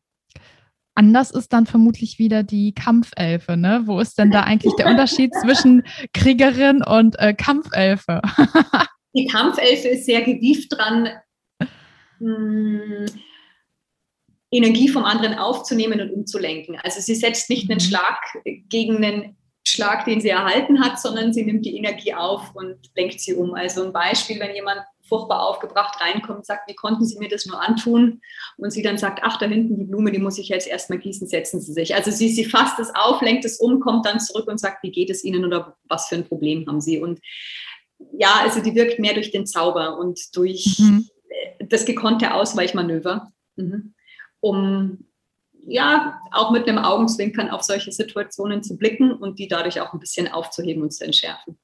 [0.94, 3.82] anders ist dann vermutlich wieder die Kampfelfe, ne?
[3.84, 8.20] Wo ist denn da eigentlich der Unterschied zwischen Kriegerin und äh, Kampfelfe?
[9.14, 11.08] die Kampfelfe ist sehr gewieft dran,
[11.58, 11.68] mh,
[12.18, 13.06] hm,
[14.50, 16.78] Energie vom anderen aufzunehmen und umzulenken.
[16.82, 17.88] Also sie setzt nicht einen mhm.
[17.88, 18.20] Schlag
[18.68, 19.36] gegen einen
[19.66, 23.54] Schlag, den sie erhalten hat, sondern sie nimmt die Energie auf und lenkt sie um.
[23.54, 27.44] Also ein Beispiel, wenn jemand furchtbar aufgebracht reinkommt und sagt, wie konnten Sie mir das
[27.44, 28.20] nur antun?
[28.56, 31.26] Und sie dann sagt, ach, da hinten die Blume, die muss ich jetzt erstmal gießen,
[31.26, 31.94] setzen Sie sich.
[31.94, 34.92] Also sie, sie fasst es auf, lenkt es um, kommt dann zurück und sagt, wie
[34.92, 37.00] geht es Ihnen oder was für ein Problem haben Sie?
[37.00, 37.20] Und
[38.12, 41.08] ja, also die wirkt mehr durch den Zauber und durch mhm.
[41.68, 43.94] das gekonnte Ausweichmanöver, mhm.
[44.40, 45.04] Um
[45.66, 50.00] ja auch mit einem Augenzwinkern auf solche Situationen zu blicken und die dadurch auch ein
[50.00, 51.58] bisschen aufzuheben und zu entschärfen.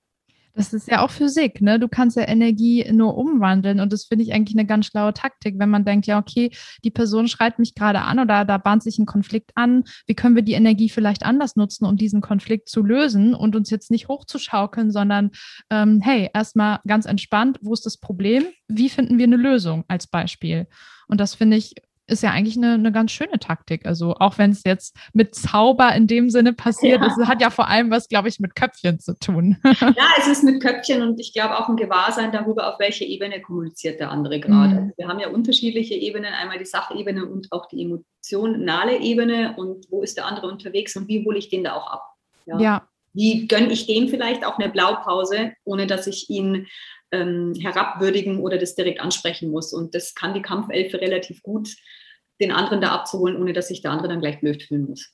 [0.56, 1.78] Das ist ja auch Physik, ne?
[1.78, 5.58] Du kannst ja Energie nur umwandeln und das finde ich eigentlich eine ganz schlaue Taktik,
[5.58, 6.50] wenn man denkt, ja, okay,
[6.82, 9.84] die Person schreit mich gerade an oder da bahnt sich ein Konflikt an.
[10.06, 13.68] Wie können wir die Energie vielleicht anders nutzen, um diesen Konflikt zu lösen und uns
[13.68, 15.30] jetzt nicht hochzuschaukeln, sondern
[15.68, 18.44] ähm, hey, erstmal ganz entspannt, wo ist das Problem?
[18.66, 20.68] Wie finden wir eine Lösung als Beispiel?
[21.06, 21.74] Und das finde ich
[22.06, 23.86] ist ja eigentlich eine, eine ganz schöne Taktik.
[23.86, 27.06] Also auch wenn es jetzt mit Zauber in dem Sinne passiert ja.
[27.06, 29.56] es hat ja vor allem was, glaube ich, mit Köpfchen zu tun.
[29.96, 33.40] Ja, es ist mit Köpfchen und ich glaube auch ein Gewahrsein darüber, auf welche Ebene
[33.40, 34.74] kommuniziert der andere gerade.
[34.74, 34.92] Mhm.
[34.96, 40.02] Wir haben ja unterschiedliche Ebenen, einmal die Sachebene und auch die emotionale Ebene und wo
[40.02, 42.14] ist der andere unterwegs und wie hole ich den da auch ab.
[42.46, 42.58] Ja.
[42.58, 42.88] ja.
[43.12, 46.66] Wie gönne ich dem vielleicht auch eine Blaupause, ohne dass ich ihn
[47.22, 49.72] ähm, herabwürdigen oder das direkt ansprechen muss.
[49.72, 51.70] Und das kann die Kampfelfe relativ gut,
[52.40, 55.12] den anderen da abzuholen, ohne dass sich der andere dann gleich blöd fühlen muss.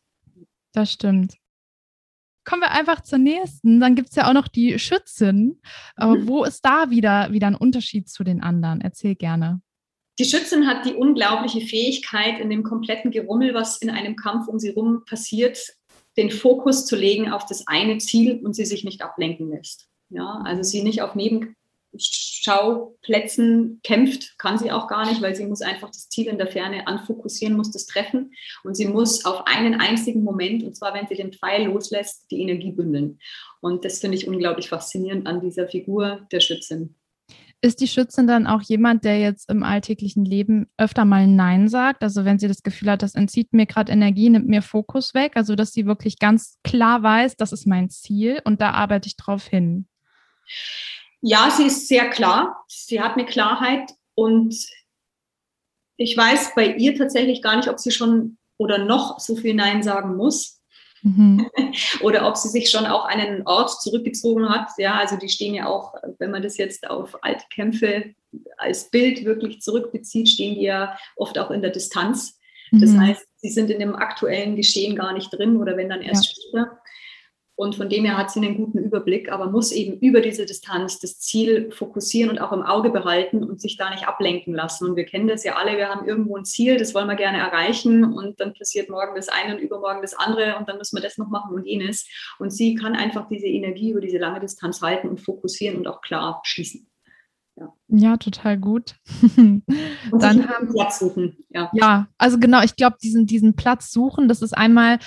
[0.73, 1.37] Das stimmt.
[2.45, 3.79] Kommen wir einfach zur nächsten.
[3.79, 5.61] Dann gibt es ja auch noch die Schützin.
[5.95, 6.29] Aber mhm.
[6.29, 8.81] wo ist da wieder, wieder ein Unterschied zu den anderen?
[8.81, 9.61] Erzähl gerne.
[10.19, 14.59] Die Schützin hat die unglaubliche Fähigkeit, in dem kompletten Gerummel, was in einem Kampf um
[14.59, 15.59] sie rum passiert,
[16.17, 19.89] den Fokus zu legen auf das eine Ziel und sie sich nicht ablenken lässt.
[20.11, 21.57] Ja, also sie nicht auf Neben
[21.99, 26.47] Schauplätzen kämpft, kann sie auch gar nicht, weil sie muss einfach das Ziel in der
[26.47, 28.33] Ferne anfokussieren, muss das treffen
[28.65, 32.41] und sie muss auf einen einzigen Moment, und zwar wenn sie den Pfeil loslässt, die
[32.41, 33.19] Energie bündeln.
[33.61, 36.97] Und das finde ich unglaublich faszinierend an dieser Figur der Schützin.
[37.65, 42.03] Ist die Schützin dann auch jemand, der jetzt im alltäglichen Leben öfter mal Nein sagt?
[42.03, 45.37] Also wenn sie das Gefühl hat, das entzieht mir gerade Energie, nimmt mir Fokus weg,
[45.37, 49.17] also dass sie wirklich ganz klar weiß, das ist mein Ziel und da arbeite ich
[49.17, 49.87] drauf hin.
[51.23, 52.65] Ja, sie ist sehr klar.
[52.69, 54.55] Sie hat eine Klarheit und
[55.97, 59.83] ich weiß bei ihr tatsächlich gar nicht, ob sie schon oder noch so viel Nein
[59.83, 60.61] sagen muss.
[61.03, 61.49] Mhm.
[62.03, 64.71] oder ob sie sich schon auch einen Ort zurückgezogen hat.
[64.79, 68.15] Ja, also die stehen ja auch, wenn man das jetzt auf alte Kämpfe
[68.57, 72.39] als Bild wirklich zurückbezieht, stehen die ja oft auch in der Distanz.
[72.71, 73.01] Das mhm.
[73.01, 76.33] heißt, sie sind in dem aktuellen Geschehen gar nicht drin oder wenn dann erst ja.
[76.33, 76.82] später.
[77.55, 80.99] Und von dem her hat sie einen guten Überblick, aber muss eben über diese Distanz
[80.99, 84.89] das Ziel fokussieren und auch im Auge behalten und sich da nicht ablenken lassen.
[84.89, 87.39] Und wir kennen das ja alle, wir haben irgendwo ein Ziel, das wollen wir gerne
[87.39, 91.03] erreichen und dann passiert morgen das eine und übermorgen das andere und dann müssen wir
[91.03, 92.09] das noch machen und jenes.
[92.39, 96.01] Und sie kann einfach diese Energie über diese lange Distanz halten und fokussieren und auch
[96.01, 96.89] klar schließen.
[97.57, 97.73] Ja.
[97.89, 98.97] ja, total gut.
[99.27, 99.63] Und
[100.11, 101.37] dann haben Platz suchen.
[101.51, 101.71] Ja.
[101.75, 104.99] ja, also genau, ich glaube, diesen, diesen Platz suchen, das ist einmal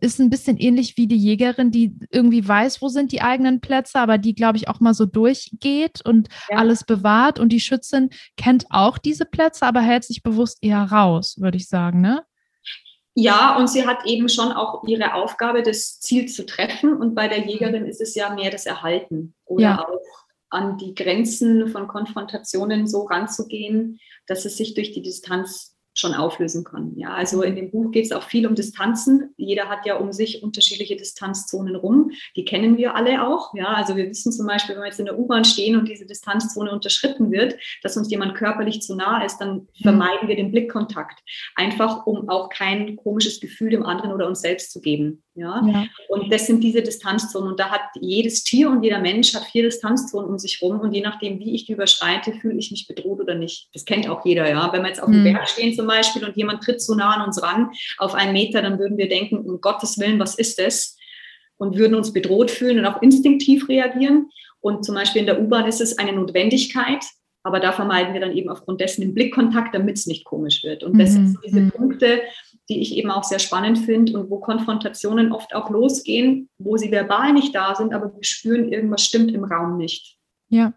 [0.00, 3.98] ist ein bisschen ähnlich wie die Jägerin, die irgendwie weiß, wo sind die eigenen Plätze,
[3.98, 6.58] aber die, glaube ich, auch mal so durchgeht und ja.
[6.58, 7.38] alles bewahrt.
[7.38, 11.68] Und die Schützin kennt auch diese Plätze, aber hält sich bewusst eher raus, würde ich
[11.68, 12.24] sagen, ne?
[13.14, 16.94] Ja, und sie hat eben schon auch ihre Aufgabe, das Ziel zu treffen.
[16.94, 19.88] Und bei der Jägerin ist es ja mehr das Erhalten oder ja.
[19.88, 20.00] auch
[20.50, 25.69] an die Grenzen von Konfrontationen so ranzugehen, dass es sich durch die Distanz
[26.00, 26.92] schon auflösen kann.
[26.96, 29.34] Ja, also in dem Buch geht es auch viel um Distanzen.
[29.36, 32.10] Jeder hat ja um sich unterschiedliche Distanzzonen rum.
[32.36, 33.54] Die kennen wir alle auch.
[33.54, 36.06] Ja, also wir wissen zum Beispiel, wenn wir jetzt in der U-Bahn stehen und diese
[36.06, 39.68] Distanzzone unterschritten wird, dass uns jemand körperlich zu nah ist, dann mhm.
[39.82, 41.20] vermeiden wir den Blickkontakt.
[41.54, 45.22] Einfach, um auch kein komisches Gefühl dem anderen oder uns selbst zu geben.
[45.40, 45.62] Ja?
[45.66, 45.86] ja?
[46.08, 47.50] Und das sind diese Distanzzonen.
[47.50, 50.80] Und da hat jedes Tier und jeder Mensch hat vier Distanzzonen um sich rum.
[50.80, 53.68] Und je nachdem, wie ich die überschreite, fühle ich mich bedroht oder nicht.
[53.72, 54.72] Das kennt auch jeder, ja.
[54.72, 55.24] Wenn wir jetzt auf dem mhm.
[55.24, 58.62] Berg stehen zum Beispiel und jemand tritt zu nah an uns ran, auf einen Meter,
[58.62, 60.96] dann würden wir denken, um Gottes Willen, was ist das?
[61.56, 64.30] Und würden uns bedroht fühlen und auch instinktiv reagieren.
[64.60, 67.02] Und zum Beispiel in der U-Bahn ist es eine Notwendigkeit,
[67.42, 70.84] aber da vermeiden wir dann eben aufgrund dessen den Blickkontakt, damit es nicht komisch wird.
[70.84, 71.14] Und das mhm.
[71.14, 71.70] sind so diese mhm.
[71.70, 72.20] Punkte,
[72.70, 76.90] die ich eben auch sehr spannend finde und wo Konfrontationen oft auch losgehen, wo sie
[76.90, 80.16] verbal nicht da sind, aber wir spüren, irgendwas stimmt im Raum nicht.
[80.48, 80.72] Ja.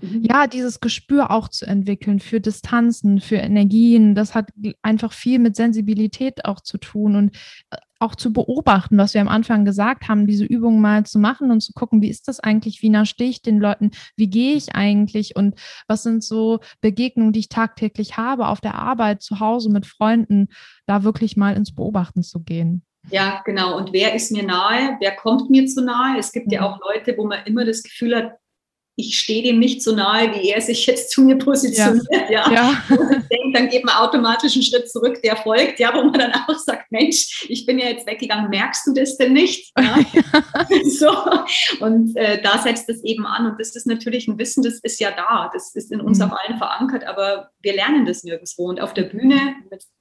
[0.00, 0.22] Mhm.
[0.22, 4.50] Ja, dieses Gespür auch zu entwickeln für Distanzen, für Energien, das hat
[4.82, 7.36] einfach viel mit Sensibilität auch zu tun und
[7.70, 11.50] äh, auch zu beobachten, was wir am Anfang gesagt haben, diese Übungen mal zu machen
[11.50, 14.54] und zu gucken, wie ist das eigentlich, wie nah stehe ich den Leuten, wie gehe
[14.54, 15.56] ich eigentlich und
[15.88, 20.48] was sind so Begegnungen, die ich tagtäglich habe auf der Arbeit, zu Hause mit Freunden,
[20.86, 22.84] da wirklich mal ins Beobachten zu gehen.
[23.10, 23.76] Ja, genau.
[23.76, 24.96] Und wer ist mir nahe?
[25.00, 26.18] Wer kommt mir zu nahe?
[26.18, 28.32] Es gibt ja auch Leute, wo man immer das Gefühl hat,
[28.98, 32.04] ich stehe dem nicht so nahe, wie er sich jetzt zu mir positioniert.
[32.28, 32.50] Ja.
[32.50, 32.52] ja.
[32.52, 32.82] ja.
[33.30, 36.58] denke, dann geht man automatisch einen Schritt zurück, der folgt, ja, wo man dann auch
[36.58, 39.72] sagt, Mensch, ich bin ja jetzt weggegangen, merkst du das denn nicht?
[39.78, 40.04] Ja.
[40.84, 41.08] so.
[41.84, 43.46] Und äh, da setzt es eben an.
[43.46, 46.24] Und das ist natürlich ein Wissen, das ist ja da, das ist in uns mhm.
[46.24, 48.68] auf allen verankert, aber wir lernen das nirgendwo.
[48.68, 49.54] Und auf der Bühne,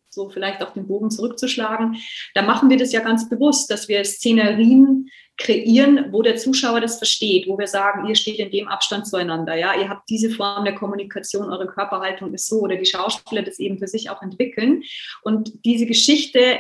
[0.10, 1.98] so vielleicht auch den Bogen zurückzuschlagen,
[2.34, 5.08] da machen wir das ja ganz bewusst, dass wir Szenerien
[5.38, 9.56] kreieren, wo der Zuschauer das versteht, wo wir sagen, ihr steht in dem Abstand zueinander,
[9.56, 13.60] ja, ihr habt diese Form der Kommunikation, eure Körperhaltung ist so oder die Schauspieler das
[13.60, 14.84] eben für sich auch entwickeln
[15.24, 16.60] und diese Geschichte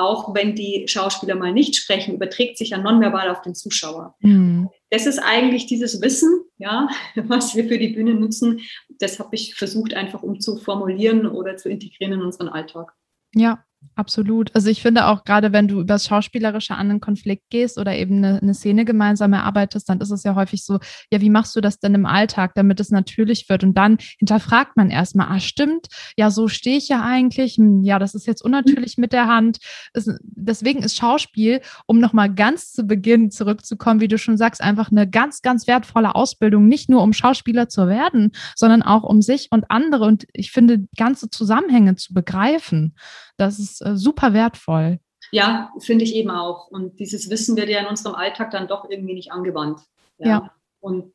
[0.00, 4.14] auch wenn die Schauspieler mal nicht sprechen, überträgt sich ja nonverbal auf den Zuschauer.
[4.20, 4.70] Mhm.
[4.88, 8.60] Das ist eigentlich dieses Wissen, ja, was wir für die Bühne nutzen.
[8.98, 12.94] Das habe ich versucht einfach umzuformulieren oder zu integrieren in unseren Alltag.
[13.34, 13.64] Ja,
[14.00, 14.54] Absolut.
[14.54, 17.94] Also ich finde auch gerade, wenn du über das Schauspielerische an einen Konflikt gehst oder
[17.94, 20.78] eben eine, eine, Szene gemeinsam erarbeitest, dann ist es ja häufig so,
[21.10, 23.62] ja, wie machst du das denn im Alltag, damit es natürlich wird?
[23.62, 27.98] Und dann hinterfragt man erstmal, ah, stimmt, ja, so stehe ich ja eigentlich, hm, ja,
[27.98, 29.58] das ist jetzt unnatürlich mit der Hand.
[29.92, 34.90] Es, deswegen ist Schauspiel, um nochmal ganz zu Beginn zurückzukommen, wie du schon sagst, einfach
[34.90, 39.48] eine ganz, ganz wertvolle Ausbildung, nicht nur um Schauspieler zu werden, sondern auch um sich
[39.50, 42.94] und andere und ich finde, ganze Zusammenhänge zu begreifen.
[43.40, 44.98] Das ist äh, super wertvoll.
[45.32, 46.68] Ja, finde ich eben auch.
[46.68, 49.80] Und dieses Wissen wird ja in unserem Alltag dann doch irgendwie nicht angewandt.
[50.18, 50.26] Ja.
[50.26, 50.50] ja.
[50.80, 51.12] Und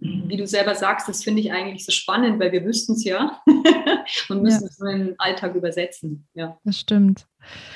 [0.00, 3.40] wie du selber sagst, das finde ich eigentlich so spannend, weil wir wüssten es ja
[4.28, 4.68] und müssen ja.
[4.68, 6.26] es nur in den Alltag übersetzen.
[6.34, 6.58] Ja.
[6.64, 7.26] Das stimmt.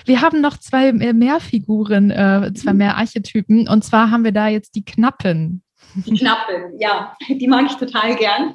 [0.05, 2.79] Wir haben noch zwei mehr Figuren, äh, zwei mhm.
[2.79, 3.69] mehr Archetypen.
[3.69, 5.63] Und zwar haben wir da jetzt die Knappen.
[5.95, 8.55] Die Knappen, ja, die mag ich total gern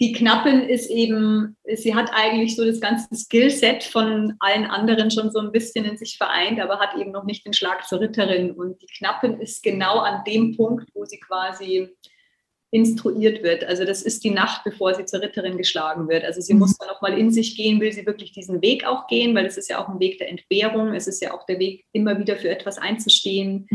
[0.00, 5.30] die Knappin ist eben, sie hat eigentlich so das ganze Skillset von allen anderen schon
[5.30, 8.52] so ein bisschen in sich vereint, aber hat eben noch nicht den Schlag zur Ritterin.
[8.52, 11.90] Und die Knappin ist genau an dem Punkt, wo sie quasi
[12.70, 13.64] instruiert wird.
[13.64, 16.24] Also das ist die Nacht, bevor sie zur Ritterin geschlagen wird.
[16.24, 16.60] Also sie mhm.
[16.60, 19.44] muss dann noch mal in sich gehen, will sie wirklich diesen Weg auch gehen, weil
[19.44, 22.18] es ist ja auch ein Weg der Entbehrung, es ist ja auch der Weg, immer
[22.18, 23.66] wieder für etwas einzustehen.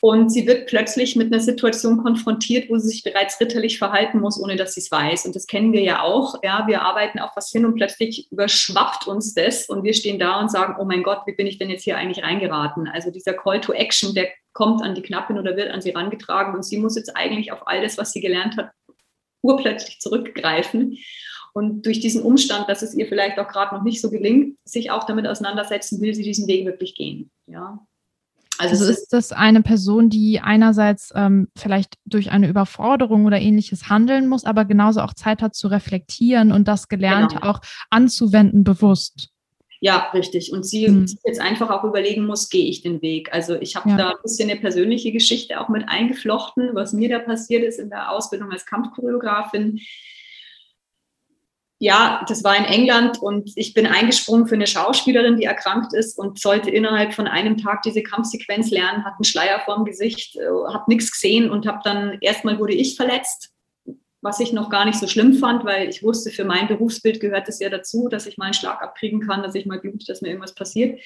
[0.00, 4.40] Und sie wird plötzlich mit einer Situation konfrontiert, wo sie sich bereits ritterlich verhalten muss,
[4.40, 5.26] ohne dass sie es weiß.
[5.26, 6.34] Und das kennen wir ja auch.
[6.42, 10.38] Ja, wir arbeiten auf was hin und plötzlich überschwappt uns das und wir stehen da
[10.40, 12.88] und sagen, oh mein Gott, wie bin ich denn jetzt hier eigentlich reingeraten?
[12.88, 16.54] Also dieser Call to Action, der kommt an die Knappin oder wird an sie rangetragen
[16.54, 18.70] und sie muss jetzt eigentlich auf all das, was sie gelernt hat,
[19.42, 20.98] urplötzlich zurückgreifen.
[21.54, 24.90] Und durch diesen Umstand, dass es ihr vielleicht auch gerade noch nicht so gelingt, sich
[24.90, 27.30] auch damit auseinandersetzen, will sie diesen Weg wirklich gehen.
[27.46, 27.86] Ja,
[28.58, 33.88] also, also ist das eine Person, die einerseits ähm, vielleicht durch eine Überforderung oder ähnliches
[33.88, 37.50] handeln muss, aber genauso auch Zeit hat zu reflektieren und das Gelernte genau.
[37.50, 39.30] auch anzuwenden bewusst.
[39.80, 40.52] Ja, richtig.
[40.52, 41.06] Und sie hm.
[41.24, 43.32] jetzt einfach auch überlegen muss, gehe ich den Weg?
[43.32, 43.96] Also ich habe ja.
[43.96, 47.90] da ein bisschen eine persönliche Geschichte auch mit eingeflochten, was mir da passiert ist in
[47.90, 49.80] der Ausbildung als Kampfchoreografin
[51.78, 56.18] ja, das war in England und ich bin eingesprungen für eine Schauspielerin, die erkrankt ist
[56.18, 60.72] und sollte innerhalb von einem Tag diese Kampfsequenz lernen, hat einen Schleier vorm Gesicht, äh,
[60.72, 63.52] habe nichts gesehen und habe dann erstmal wurde ich verletzt
[64.26, 67.48] was ich noch gar nicht so schlimm fand, weil ich wusste, für mein Berufsbild gehört
[67.48, 70.20] es ja dazu, dass ich mal einen Schlag abkriegen kann, dass ich mal blute, dass
[70.20, 71.00] mir irgendwas passiert.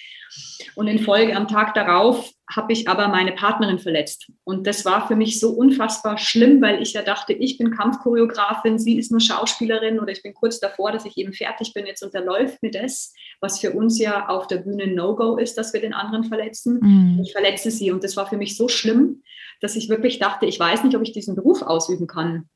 [0.74, 4.30] Und in Folge am Tag darauf habe ich aber meine Partnerin verletzt.
[4.44, 8.78] Und das war für mich so unfassbar schlimm, weil ich ja dachte, ich bin Kampfchoreografin,
[8.78, 11.86] sie ist nur Schauspielerin oder ich bin kurz davor, dass ich eben fertig bin.
[11.86, 15.80] Jetzt unterläuft mir das, was für uns ja auf der Bühne No-Go ist, dass wir
[15.80, 16.80] den anderen verletzen.
[16.82, 17.20] Mhm.
[17.22, 19.22] Ich verletze sie und das war für mich so schlimm,
[19.60, 22.48] dass ich wirklich dachte, ich weiß nicht, ob ich diesen Beruf ausüben kann.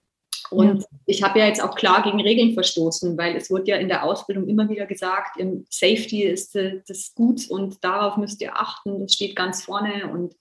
[0.55, 0.89] Und ja.
[1.07, 4.05] ich habe ja jetzt auch klar gegen Regeln verstoßen, weil es wurde ja in der
[4.05, 9.01] Ausbildung immer wieder gesagt, im Safety ist äh, das gut und darauf müsst ihr achten,
[9.01, 10.35] das steht ganz vorne und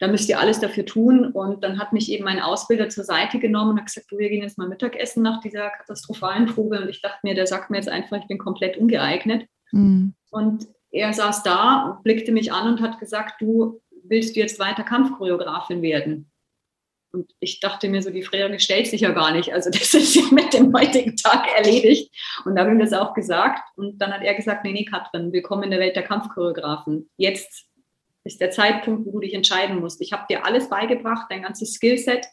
[0.00, 1.26] da müsst ihr alles dafür tun.
[1.26, 4.30] Und dann hat mich eben mein Ausbilder zur Seite genommen und hat gesagt, du, wir
[4.30, 6.80] gehen jetzt mal Mittagessen nach dieser katastrophalen Probe.
[6.80, 9.46] Und ich dachte mir, der sagt mir jetzt einfach, ich bin komplett ungeeignet.
[9.70, 10.14] Mhm.
[10.30, 14.82] Und er saß da, blickte mich an und hat gesagt, du willst du jetzt weiter
[14.82, 16.31] Kampfchoreografin werden?
[17.12, 19.52] Und ich dachte mir so, die Frage stellt sich ja gar nicht.
[19.52, 22.10] Also das ist ja mit dem heutigen Tag erledigt.
[22.44, 23.60] Und da habe ich ihm das auch gesagt.
[23.76, 27.10] Und dann hat er gesagt, nee, nee, Katrin, willkommen in der Welt der Kampfchoreografen.
[27.18, 27.66] Jetzt
[28.24, 30.00] ist der Zeitpunkt, wo du dich entscheiden musst.
[30.00, 32.26] Ich habe dir alles beigebracht, dein ganzes Skillset.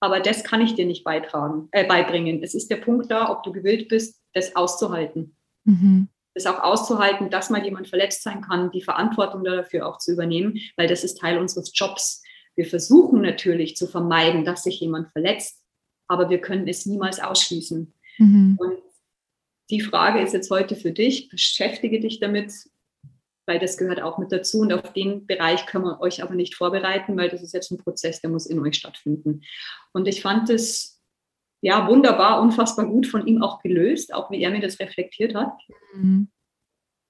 [0.00, 2.42] aber das kann ich dir nicht beitragen, äh, beibringen.
[2.42, 5.36] Es ist der Punkt da, ob du gewillt bist, das auszuhalten.
[5.64, 6.08] Mhm.
[6.34, 10.58] Das auch auszuhalten, dass mal jemand verletzt sein kann, die Verantwortung dafür auch zu übernehmen,
[10.76, 12.22] weil das ist Teil unseres Jobs.
[12.56, 15.62] Wir versuchen natürlich zu vermeiden, dass sich jemand verletzt,
[16.08, 17.94] aber wir können es niemals ausschließen.
[18.18, 18.56] Mhm.
[18.58, 18.78] Und
[19.70, 22.52] die Frage ist jetzt heute für dich, beschäftige dich damit,
[23.46, 24.60] weil das gehört auch mit dazu.
[24.60, 27.78] Und auf den Bereich können wir euch aber nicht vorbereiten, weil das ist jetzt ein
[27.78, 29.42] Prozess, der muss in euch stattfinden.
[29.92, 31.02] Und ich fand es
[31.62, 35.54] ja wunderbar, unfassbar gut von ihm auch gelöst, auch wie er mir das reflektiert hat.
[35.94, 36.30] Mhm.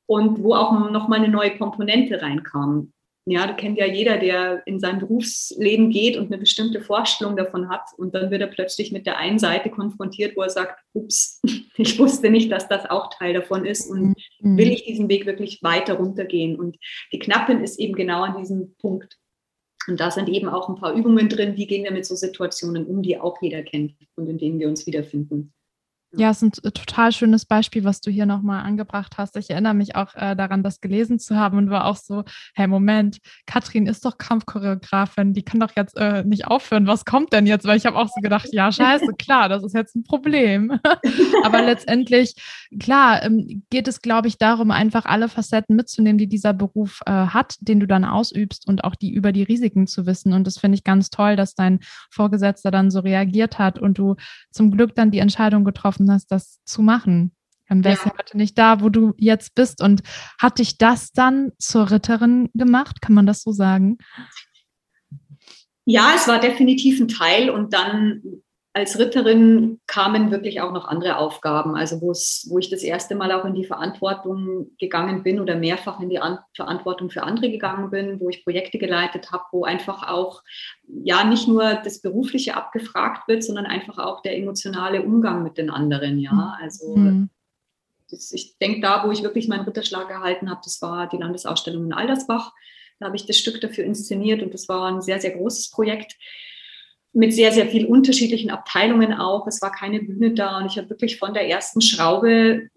[0.07, 2.93] Und wo auch nochmal eine neue Komponente reinkam.
[3.25, 7.69] Ja, das kennt ja jeder, der in sein Berufsleben geht und eine bestimmte Vorstellung davon
[7.69, 7.83] hat.
[7.97, 11.41] Und dann wird er plötzlich mit der einen Seite konfrontiert, wo er sagt, ups,
[11.77, 13.89] ich wusste nicht, dass das auch Teil davon ist.
[13.89, 14.59] Und mhm.
[14.59, 16.59] will ich diesen Weg wirklich weiter runtergehen?
[16.59, 16.79] Und
[17.13, 19.19] die Knappin ist eben genau an diesem Punkt.
[19.87, 22.87] Und da sind eben auch ein paar Übungen drin, wie gehen wir mit so Situationen
[22.87, 25.53] um, die auch jeder kennt und in denen wir uns wiederfinden.
[26.15, 29.35] Ja, es ist ein total schönes Beispiel, was du hier nochmal angebracht hast.
[29.39, 32.67] Ich erinnere mich auch äh, daran, das gelesen zu haben und war auch so, hey,
[32.67, 36.87] Moment, Katrin ist doch Kampfchoreografin, die kann doch jetzt äh, nicht aufhören.
[36.87, 37.67] Was kommt denn jetzt?
[37.67, 40.79] Weil ich habe auch so gedacht, ja, scheiße, klar, das ist jetzt ein Problem.
[41.45, 42.35] Aber letztendlich,
[42.79, 47.11] klar, ähm, geht es, glaube ich, darum, einfach alle Facetten mitzunehmen, die dieser Beruf äh,
[47.11, 50.35] hat, den du dann ausübst und auch die über die Risiken zu wissen.
[50.35, 54.17] Und das finde ich ganz toll, dass dein Vorgesetzter dann so reagiert hat und du
[54.51, 57.33] zum Glück dann die Entscheidung getroffen getroffen hast, das zu machen.
[57.69, 58.11] Dann wärst ja.
[58.11, 59.83] du heute nicht da, wo du jetzt bist.
[59.83, 60.03] Und
[60.39, 63.01] hat dich das dann zur Ritterin gemacht?
[63.01, 63.99] Kann man das so sagen?
[65.85, 67.51] Ja, es war definitiv ein Teil.
[67.51, 68.23] Und dann
[68.75, 73.45] als Ritterin kamen wirklich auch noch andere Aufgaben, also wo ich das erste Mal auch
[73.45, 78.19] in die Verantwortung gegangen bin oder mehrfach in die An Verantwortung für andere gegangen bin,
[78.19, 80.43] wo ich Projekte geleitet habe, wo einfach auch
[80.87, 85.69] ja nicht nur das Berufliche abgefragt wird, sondern einfach auch der emotionale Umgang mit den
[85.69, 86.19] anderen.
[86.19, 86.53] Ja, mhm.
[86.63, 87.31] also mhm.
[88.11, 91.85] das, ich denke, da, wo ich wirklich meinen Ritterschlag erhalten habe, das war die Landesausstellung
[91.85, 92.53] in Aldersbach.
[92.99, 96.17] Da habe ich das Stück dafür inszeniert und das war ein sehr, sehr großes Projekt
[97.13, 99.47] mit sehr, sehr vielen unterschiedlichen Abteilungen auch.
[99.47, 102.69] Es war keine Bühne da und ich habe wirklich von der ersten Schraube,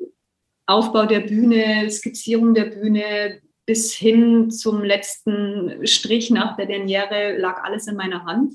[0.68, 7.64] Aufbau der Bühne, Skizzierung der Bühne bis hin zum letzten Strich nach der Derniere lag
[7.64, 8.54] alles in meiner Hand.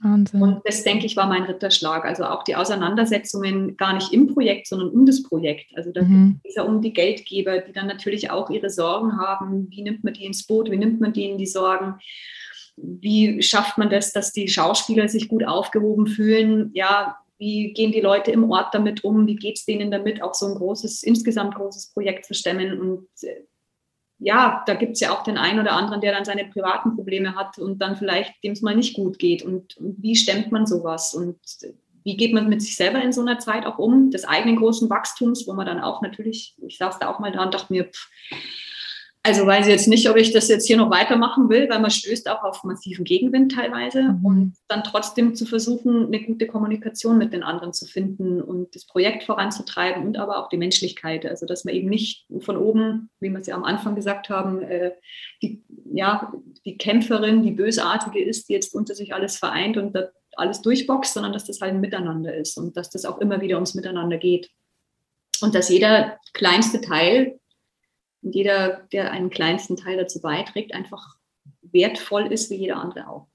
[0.00, 0.42] Wahnsinn.
[0.42, 2.04] Und das, denke ich, war mein Ritterschlag.
[2.04, 5.66] Also auch die Auseinandersetzungen gar nicht im Projekt, sondern um das Projekt.
[5.76, 6.40] Also da mhm.
[6.42, 9.68] geht es ja um die Geldgeber, die dann natürlich auch ihre Sorgen haben.
[9.70, 10.70] Wie nimmt man die ins Boot?
[10.70, 11.94] Wie nimmt man denen die Sorgen?
[12.76, 16.70] Wie schafft man das, dass die Schauspieler sich gut aufgehoben fühlen?
[16.74, 19.26] Ja, wie gehen die Leute im Ort damit um?
[19.26, 22.80] Wie geht es denen damit, auch so ein großes, insgesamt großes Projekt zu stemmen?
[22.80, 23.44] Und äh,
[24.18, 27.34] ja, da gibt es ja auch den einen oder anderen, der dann seine privaten Probleme
[27.34, 29.42] hat und dann vielleicht dem es mal nicht gut geht.
[29.42, 31.14] Und, und wie stemmt man sowas?
[31.14, 31.40] Und
[32.04, 34.88] wie geht man mit sich selber in so einer Zeit auch um, des eigenen großen
[34.88, 37.84] Wachstums, wo man dann auch natürlich, ich saß da auch mal da und dachte mir,
[37.84, 38.08] pff,
[39.24, 41.92] also weiß ich jetzt nicht, ob ich das jetzt hier noch weitermachen will, weil man
[41.92, 44.24] stößt auch auf massiven Gegenwind teilweise mhm.
[44.24, 48.84] und dann trotzdem zu versuchen, eine gute Kommunikation mit den anderen zu finden und das
[48.84, 51.24] Projekt voranzutreiben und aber auch die Menschlichkeit.
[51.24, 54.60] Also dass man eben nicht von oben, wie wir es ja am Anfang gesagt haben,
[54.62, 54.92] äh,
[55.40, 56.32] die, ja,
[56.64, 59.96] die Kämpferin, die Bösartige ist, die jetzt unter sich alles vereint und
[60.34, 63.56] alles durchboxt, sondern dass das halt ein Miteinander ist und dass das auch immer wieder
[63.56, 64.50] ums Miteinander geht.
[65.40, 67.38] Und dass jeder kleinste Teil
[68.22, 71.16] und jeder, der einen kleinsten Teil dazu beiträgt, einfach
[71.62, 73.26] wertvoll ist wie jeder andere auch.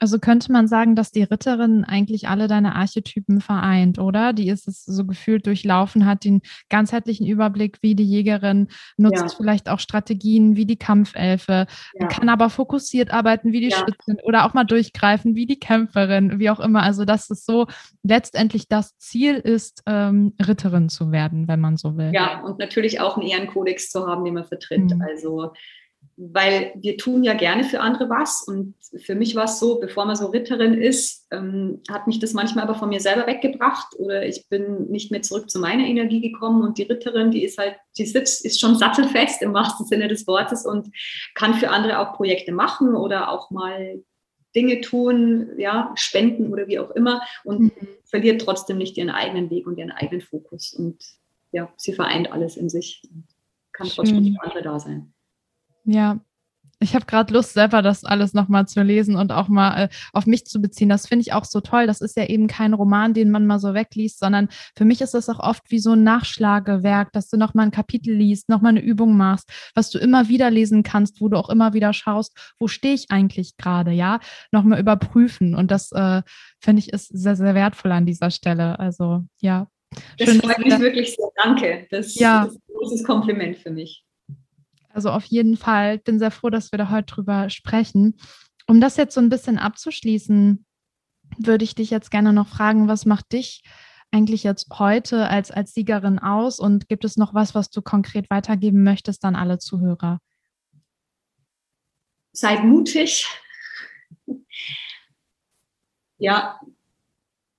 [0.00, 4.32] Also könnte man sagen, dass die Ritterin eigentlich alle deine Archetypen vereint, oder?
[4.32, 9.28] Die ist es so gefühlt durchlaufen, hat den ganzheitlichen Überblick wie die Jägerin, nutzt ja.
[9.28, 12.06] vielleicht auch Strategien wie die Kampfelfe, ja.
[12.08, 13.78] kann aber fokussiert arbeiten wie die ja.
[13.78, 16.82] Schützin oder auch mal durchgreifen wie die Kämpferin, wie auch immer.
[16.82, 17.66] Also dass es so
[18.02, 22.10] letztendlich das Ziel ist, ähm, Ritterin zu werden, wenn man so will.
[22.12, 24.94] Ja, und natürlich auch einen Ehrenkodex zu haben, den man vertritt.
[24.94, 25.02] Mhm.
[25.02, 25.52] Also
[26.16, 28.42] weil wir tun ja gerne für andere was.
[28.46, 32.32] Und für mich war es so, bevor man so Ritterin ist, ähm, hat mich das
[32.32, 36.20] manchmal aber von mir selber weggebracht oder ich bin nicht mehr zurück zu meiner Energie
[36.20, 36.62] gekommen.
[36.62, 40.26] Und die Ritterin, die ist halt, die sitzt, ist schon sattelfest im wahrsten Sinne des
[40.26, 40.88] Wortes und
[41.34, 44.02] kann für andere auch Projekte machen oder auch mal
[44.54, 47.88] Dinge tun, ja, spenden oder wie auch immer und mhm.
[48.04, 50.72] verliert trotzdem nicht ihren eigenen Weg und ihren eigenen Fokus.
[50.72, 51.02] Und
[51.50, 53.24] ja, sie vereint alles in sich und
[53.72, 55.13] kann trotzdem für andere da sein.
[55.84, 56.18] Ja,
[56.80, 60.26] Ich habe gerade Lust, selber das alles nochmal zu lesen und auch mal äh, auf
[60.26, 60.88] mich zu beziehen.
[60.88, 61.86] Das finde ich auch so toll.
[61.86, 65.14] Das ist ja eben kein Roman, den man mal so wegliest, sondern für mich ist
[65.14, 68.82] das auch oft wie so ein Nachschlagewerk, dass du nochmal ein Kapitel liest, nochmal eine
[68.82, 72.68] Übung machst, was du immer wieder lesen kannst, wo du auch immer wieder schaust, wo
[72.68, 74.20] stehe ich eigentlich gerade, ja?
[74.52, 75.54] Nochmal überprüfen.
[75.54, 76.22] Und das äh,
[76.60, 78.78] finde ich ist sehr, sehr wertvoll an dieser Stelle.
[78.78, 79.68] Also ja.
[80.18, 81.28] Das Schön, freut mich wirklich sehr.
[81.42, 81.86] Danke.
[81.90, 82.44] Das ja.
[82.44, 84.03] ist ein großes Kompliment für mich.
[84.94, 88.16] Also auf jeden Fall bin sehr froh, dass wir da heute drüber sprechen.
[88.68, 90.64] Um das jetzt so ein bisschen abzuschließen,
[91.36, 93.64] würde ich dich jetzt gerne noch fragen, was macht dich
[94.12, 98.30] eigentlich jetzt heute als, als Siegerin aus und gibt es noch was, was du konkret
[98.30, 100.20] weitergeben möchtest an alle Zuhörer?
[102.30, 103.26] Seid mutig.
[106.18, 106.60] Ja,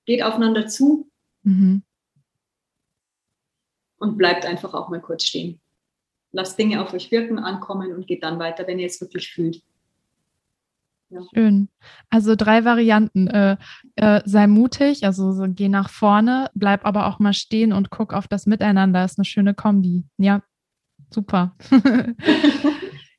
[0.06, 1.10] geht aufeinander zu
[1.42, 1.82] mhm.
[3.98, 5.60] und bleibt einfach auch mal kurz stehen
[6.36, 9.62] lasst Dinge auf euch wirken, ankommen und geht dann weiter, wenn ihr es wirklich fühlt.
[11.08, 11.20] Ja.
[11.32, 11.68] Schön.
[12.10, 13.28] Also drei Varianten.
[13.28, 13.56] Äh,
[13.94, 18.12] äh, sei mutig, also so, geh nach vorne, bleib aber auch mal stehen und guck
[18.12, 19.04] auf das Miteinander.
[19.04, 20.04] Ist eine schöne Kombi.
[20.18, 20.42] Ja,
[21.10, 21.56] super.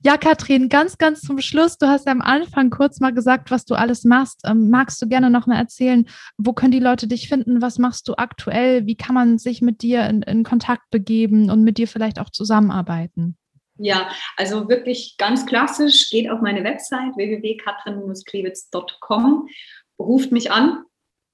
[0.07, 1.77] Ja, Katrin, ganz, ganz zum Schluss.
[1.77, 4.39] Du hast am Anfang kurz mal gesagt, was du alles machst.
[4.45, 7.61] Ähm, magst du gerne noch mal erzählen, wo können die Leute dich finden?
[7.61, 8.85] Was machst du aktuell?
[8.85, 12.29] Wie kann man sich mit dir in, in Kontakt begeben und mit dir vielleicht auch
[12.29, 13.35] zusammenarbeiten?
[13.79, 19.49] Ja, also wirklich ganz klassisch, geht auf meine Website www.katrin-klewitz.com,
[19.99, 20.85] ruft mich an,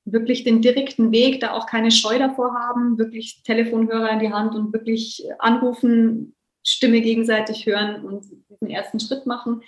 [0.05, 4.55] wirklich den direkten Weg, da auch keine Scheu davor haben, wirklich Telefonhörer in die Hand
[4.55, 6.32] und wirklich anrufen,
[6.63, 9.61] Stimme gegenseitig hören und diesen ersten Schritt machen.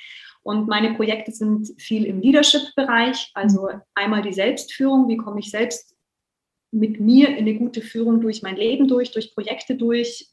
[0.44, 5.96] Und meine Projekte sind viel im Leadership-Bereich, also einmal die Selbstführung, wie komme ich selbst
[6.72, 10.28] mit mir in eine gute Führung durch mein Leben durch, durch Projekte durch,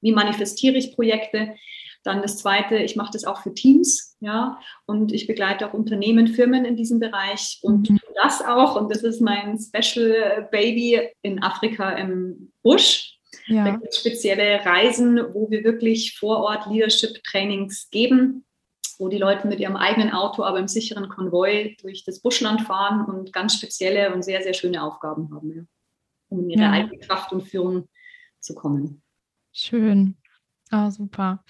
[0.00, 1.56] wie manifestiere ich Projekte.
[2.04, 6.28] Dann das Zweite, ich mache das auch für Teams, ja, und ich begleite auch Unternehmen,
[6.28, 7.98] Firmen in diesem Bereich und mhm.
[8.14, 13.17] das auch, und das ist mein Special Baby in Afrika im Busch,
[13.48, 13.64] ja.
[13.64, 18.44] Da gibt es spezielle Reisen, wo wir wirklich vor Ort Leadership-Trainings geben,
[18.98, 23.04] wo die Leute mit ihrem eigenen Auto, aber im sicheren Konvoi durch das Buschland fahren
[23.06, 25.62] und ganz spezielle und sehr, sehr schöne Aufgaben haben, ja,
[26.28, 26.72] um in ihre ja.
[26.72, 27.88] eigene Kraft und Führung
[28.40, 29.02] zu kommen.
[29.52, 30.16] Schön.
[30.70, 31.42] Ah, super.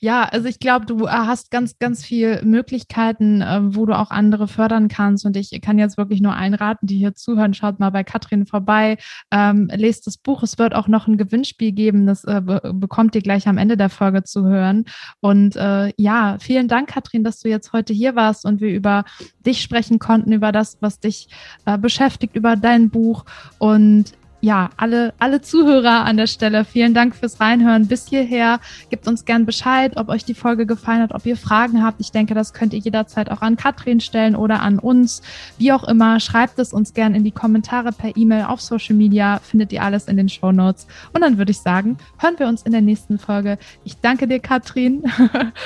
[0.00, 4.10] Ja, also ich glaube, du äh, hast ganz, ganz viele Möglichkeiten, äh, wo du auch
[4.10, 5.24] andere fördern kannst.
[5.24, 8.98] Und ich kann jetzt wirklich nur einraten, die hier zuhören, schaut mal bei Katrin vorbei,
[9.30, 10.42] ähm, lest das Buch.
[10.42, 13.78] Es wird auch noch ein Gewinnspiel geben, das äh, be bekommt ihr gleich am Ende
[13.78, 14.84] der Folge zu hören.
[15.20, 19.04] Und äh, ja, vielen Dank, Katrin, dass du jetzt heute hier warst und wir über
[19.46, 21.28] dich sprechen konnten, über das, was dich
[21.64, 23.24] äh, beschäftigt, über dein Buch.
[23.58, 28.60] Und ja, alle, alle Zuhörer an der Stelle, vielen Dank fürs Reinhören bis hierher.
[28.90, 32.00] Gebt uns gern Bescheid, ob euch die Folge gefallen hat, ob ihr Fragen habt.
[32.00, 35.22] Ich denke, das könnt ihr jederzeit auch an Katrin stellen oder an uns.
[35.58, 39.40] Wie auch immer, schreibt es uns gern in die Kommentare per E-Mail auf Social Media.
[39.42, 40.86] Findet ihr alles in den Show Notes.
[41.12, 43.58] Und dann würde ich sagen, hören wir uns in der nächsten Folge.
[43.84, 45.02] Ich danke dir, Katrin.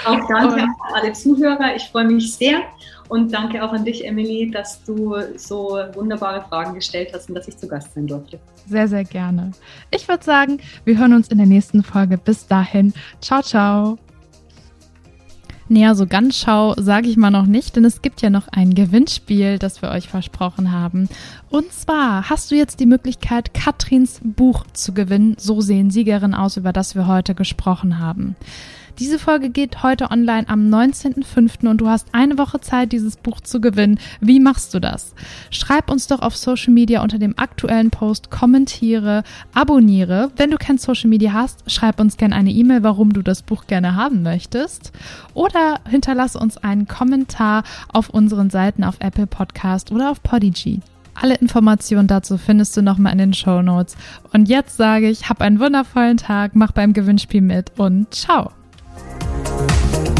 [0.06, 1.74] Auch danke an alle Zuhörer.
[1.74, 2.60] Ich freue mich sehr.
[3.11, 7.48] Und danke auch an dich, Emily, dass du so wunderbare Fragen gestellt hast und dass
[7.48, 8.38] ich zu Gast sein durfte.
[8.68, 9.50] Sehr, sehr gerne.
[9.90, 12.18] Ich würde sagen, wir hören uns in der nächsten Folge.
[12.18, 12.94] Bis dahin.
[13.20, 13.98] Ciao, ciao.
[15.68, 18.74] Naja, so ganz schau sage ich mal noch nicht, denn es gibt ja noch ein
[18.74, 21.08] Gewinnspiel, das wir euch versprochen haben.
[21.48, 25.34] Und zwar hast du jetzt die Möglichkeit, Katrins Buch zu gewinnen.
[25.36, 28.36] So sehen Siegerin aus, über das wir heute gesprochen haben.
[28.99, 31.68] Diese Folge geht heute online am 19.05.
[31.68, 33.99] und du hast eine Woche Zeit, dieses Buch zu gewinnen.
[34.20, 35.14] Wie machst du das?
[35.51, 39.22] Schreib uns doch auf Social Media unter dem aktuellen Post, kommentiere,
[39.55, 40.30] abonniere.
[40.36, 43.66] Wenn du kein Social Media hast, schreib uns gerne eine E-Mail, warum du das Buch
[43.66, 44.93] gerne haben möchtest.
[45.34, 50.80] Oder hinterlasse uns einen Kommentar auf unseren Seiten auf Apple Podcast oder auf Podigy.
[51.14, 53.97] Alle Informationen dazu findest du nochmal in den Show Notes.
[54.32, 58.53] Und jetzt sage ich, hab einen wundervollen Tag, mach beim Gewinnspiel mit und ciao!
[59.43, 60.19] Thank you.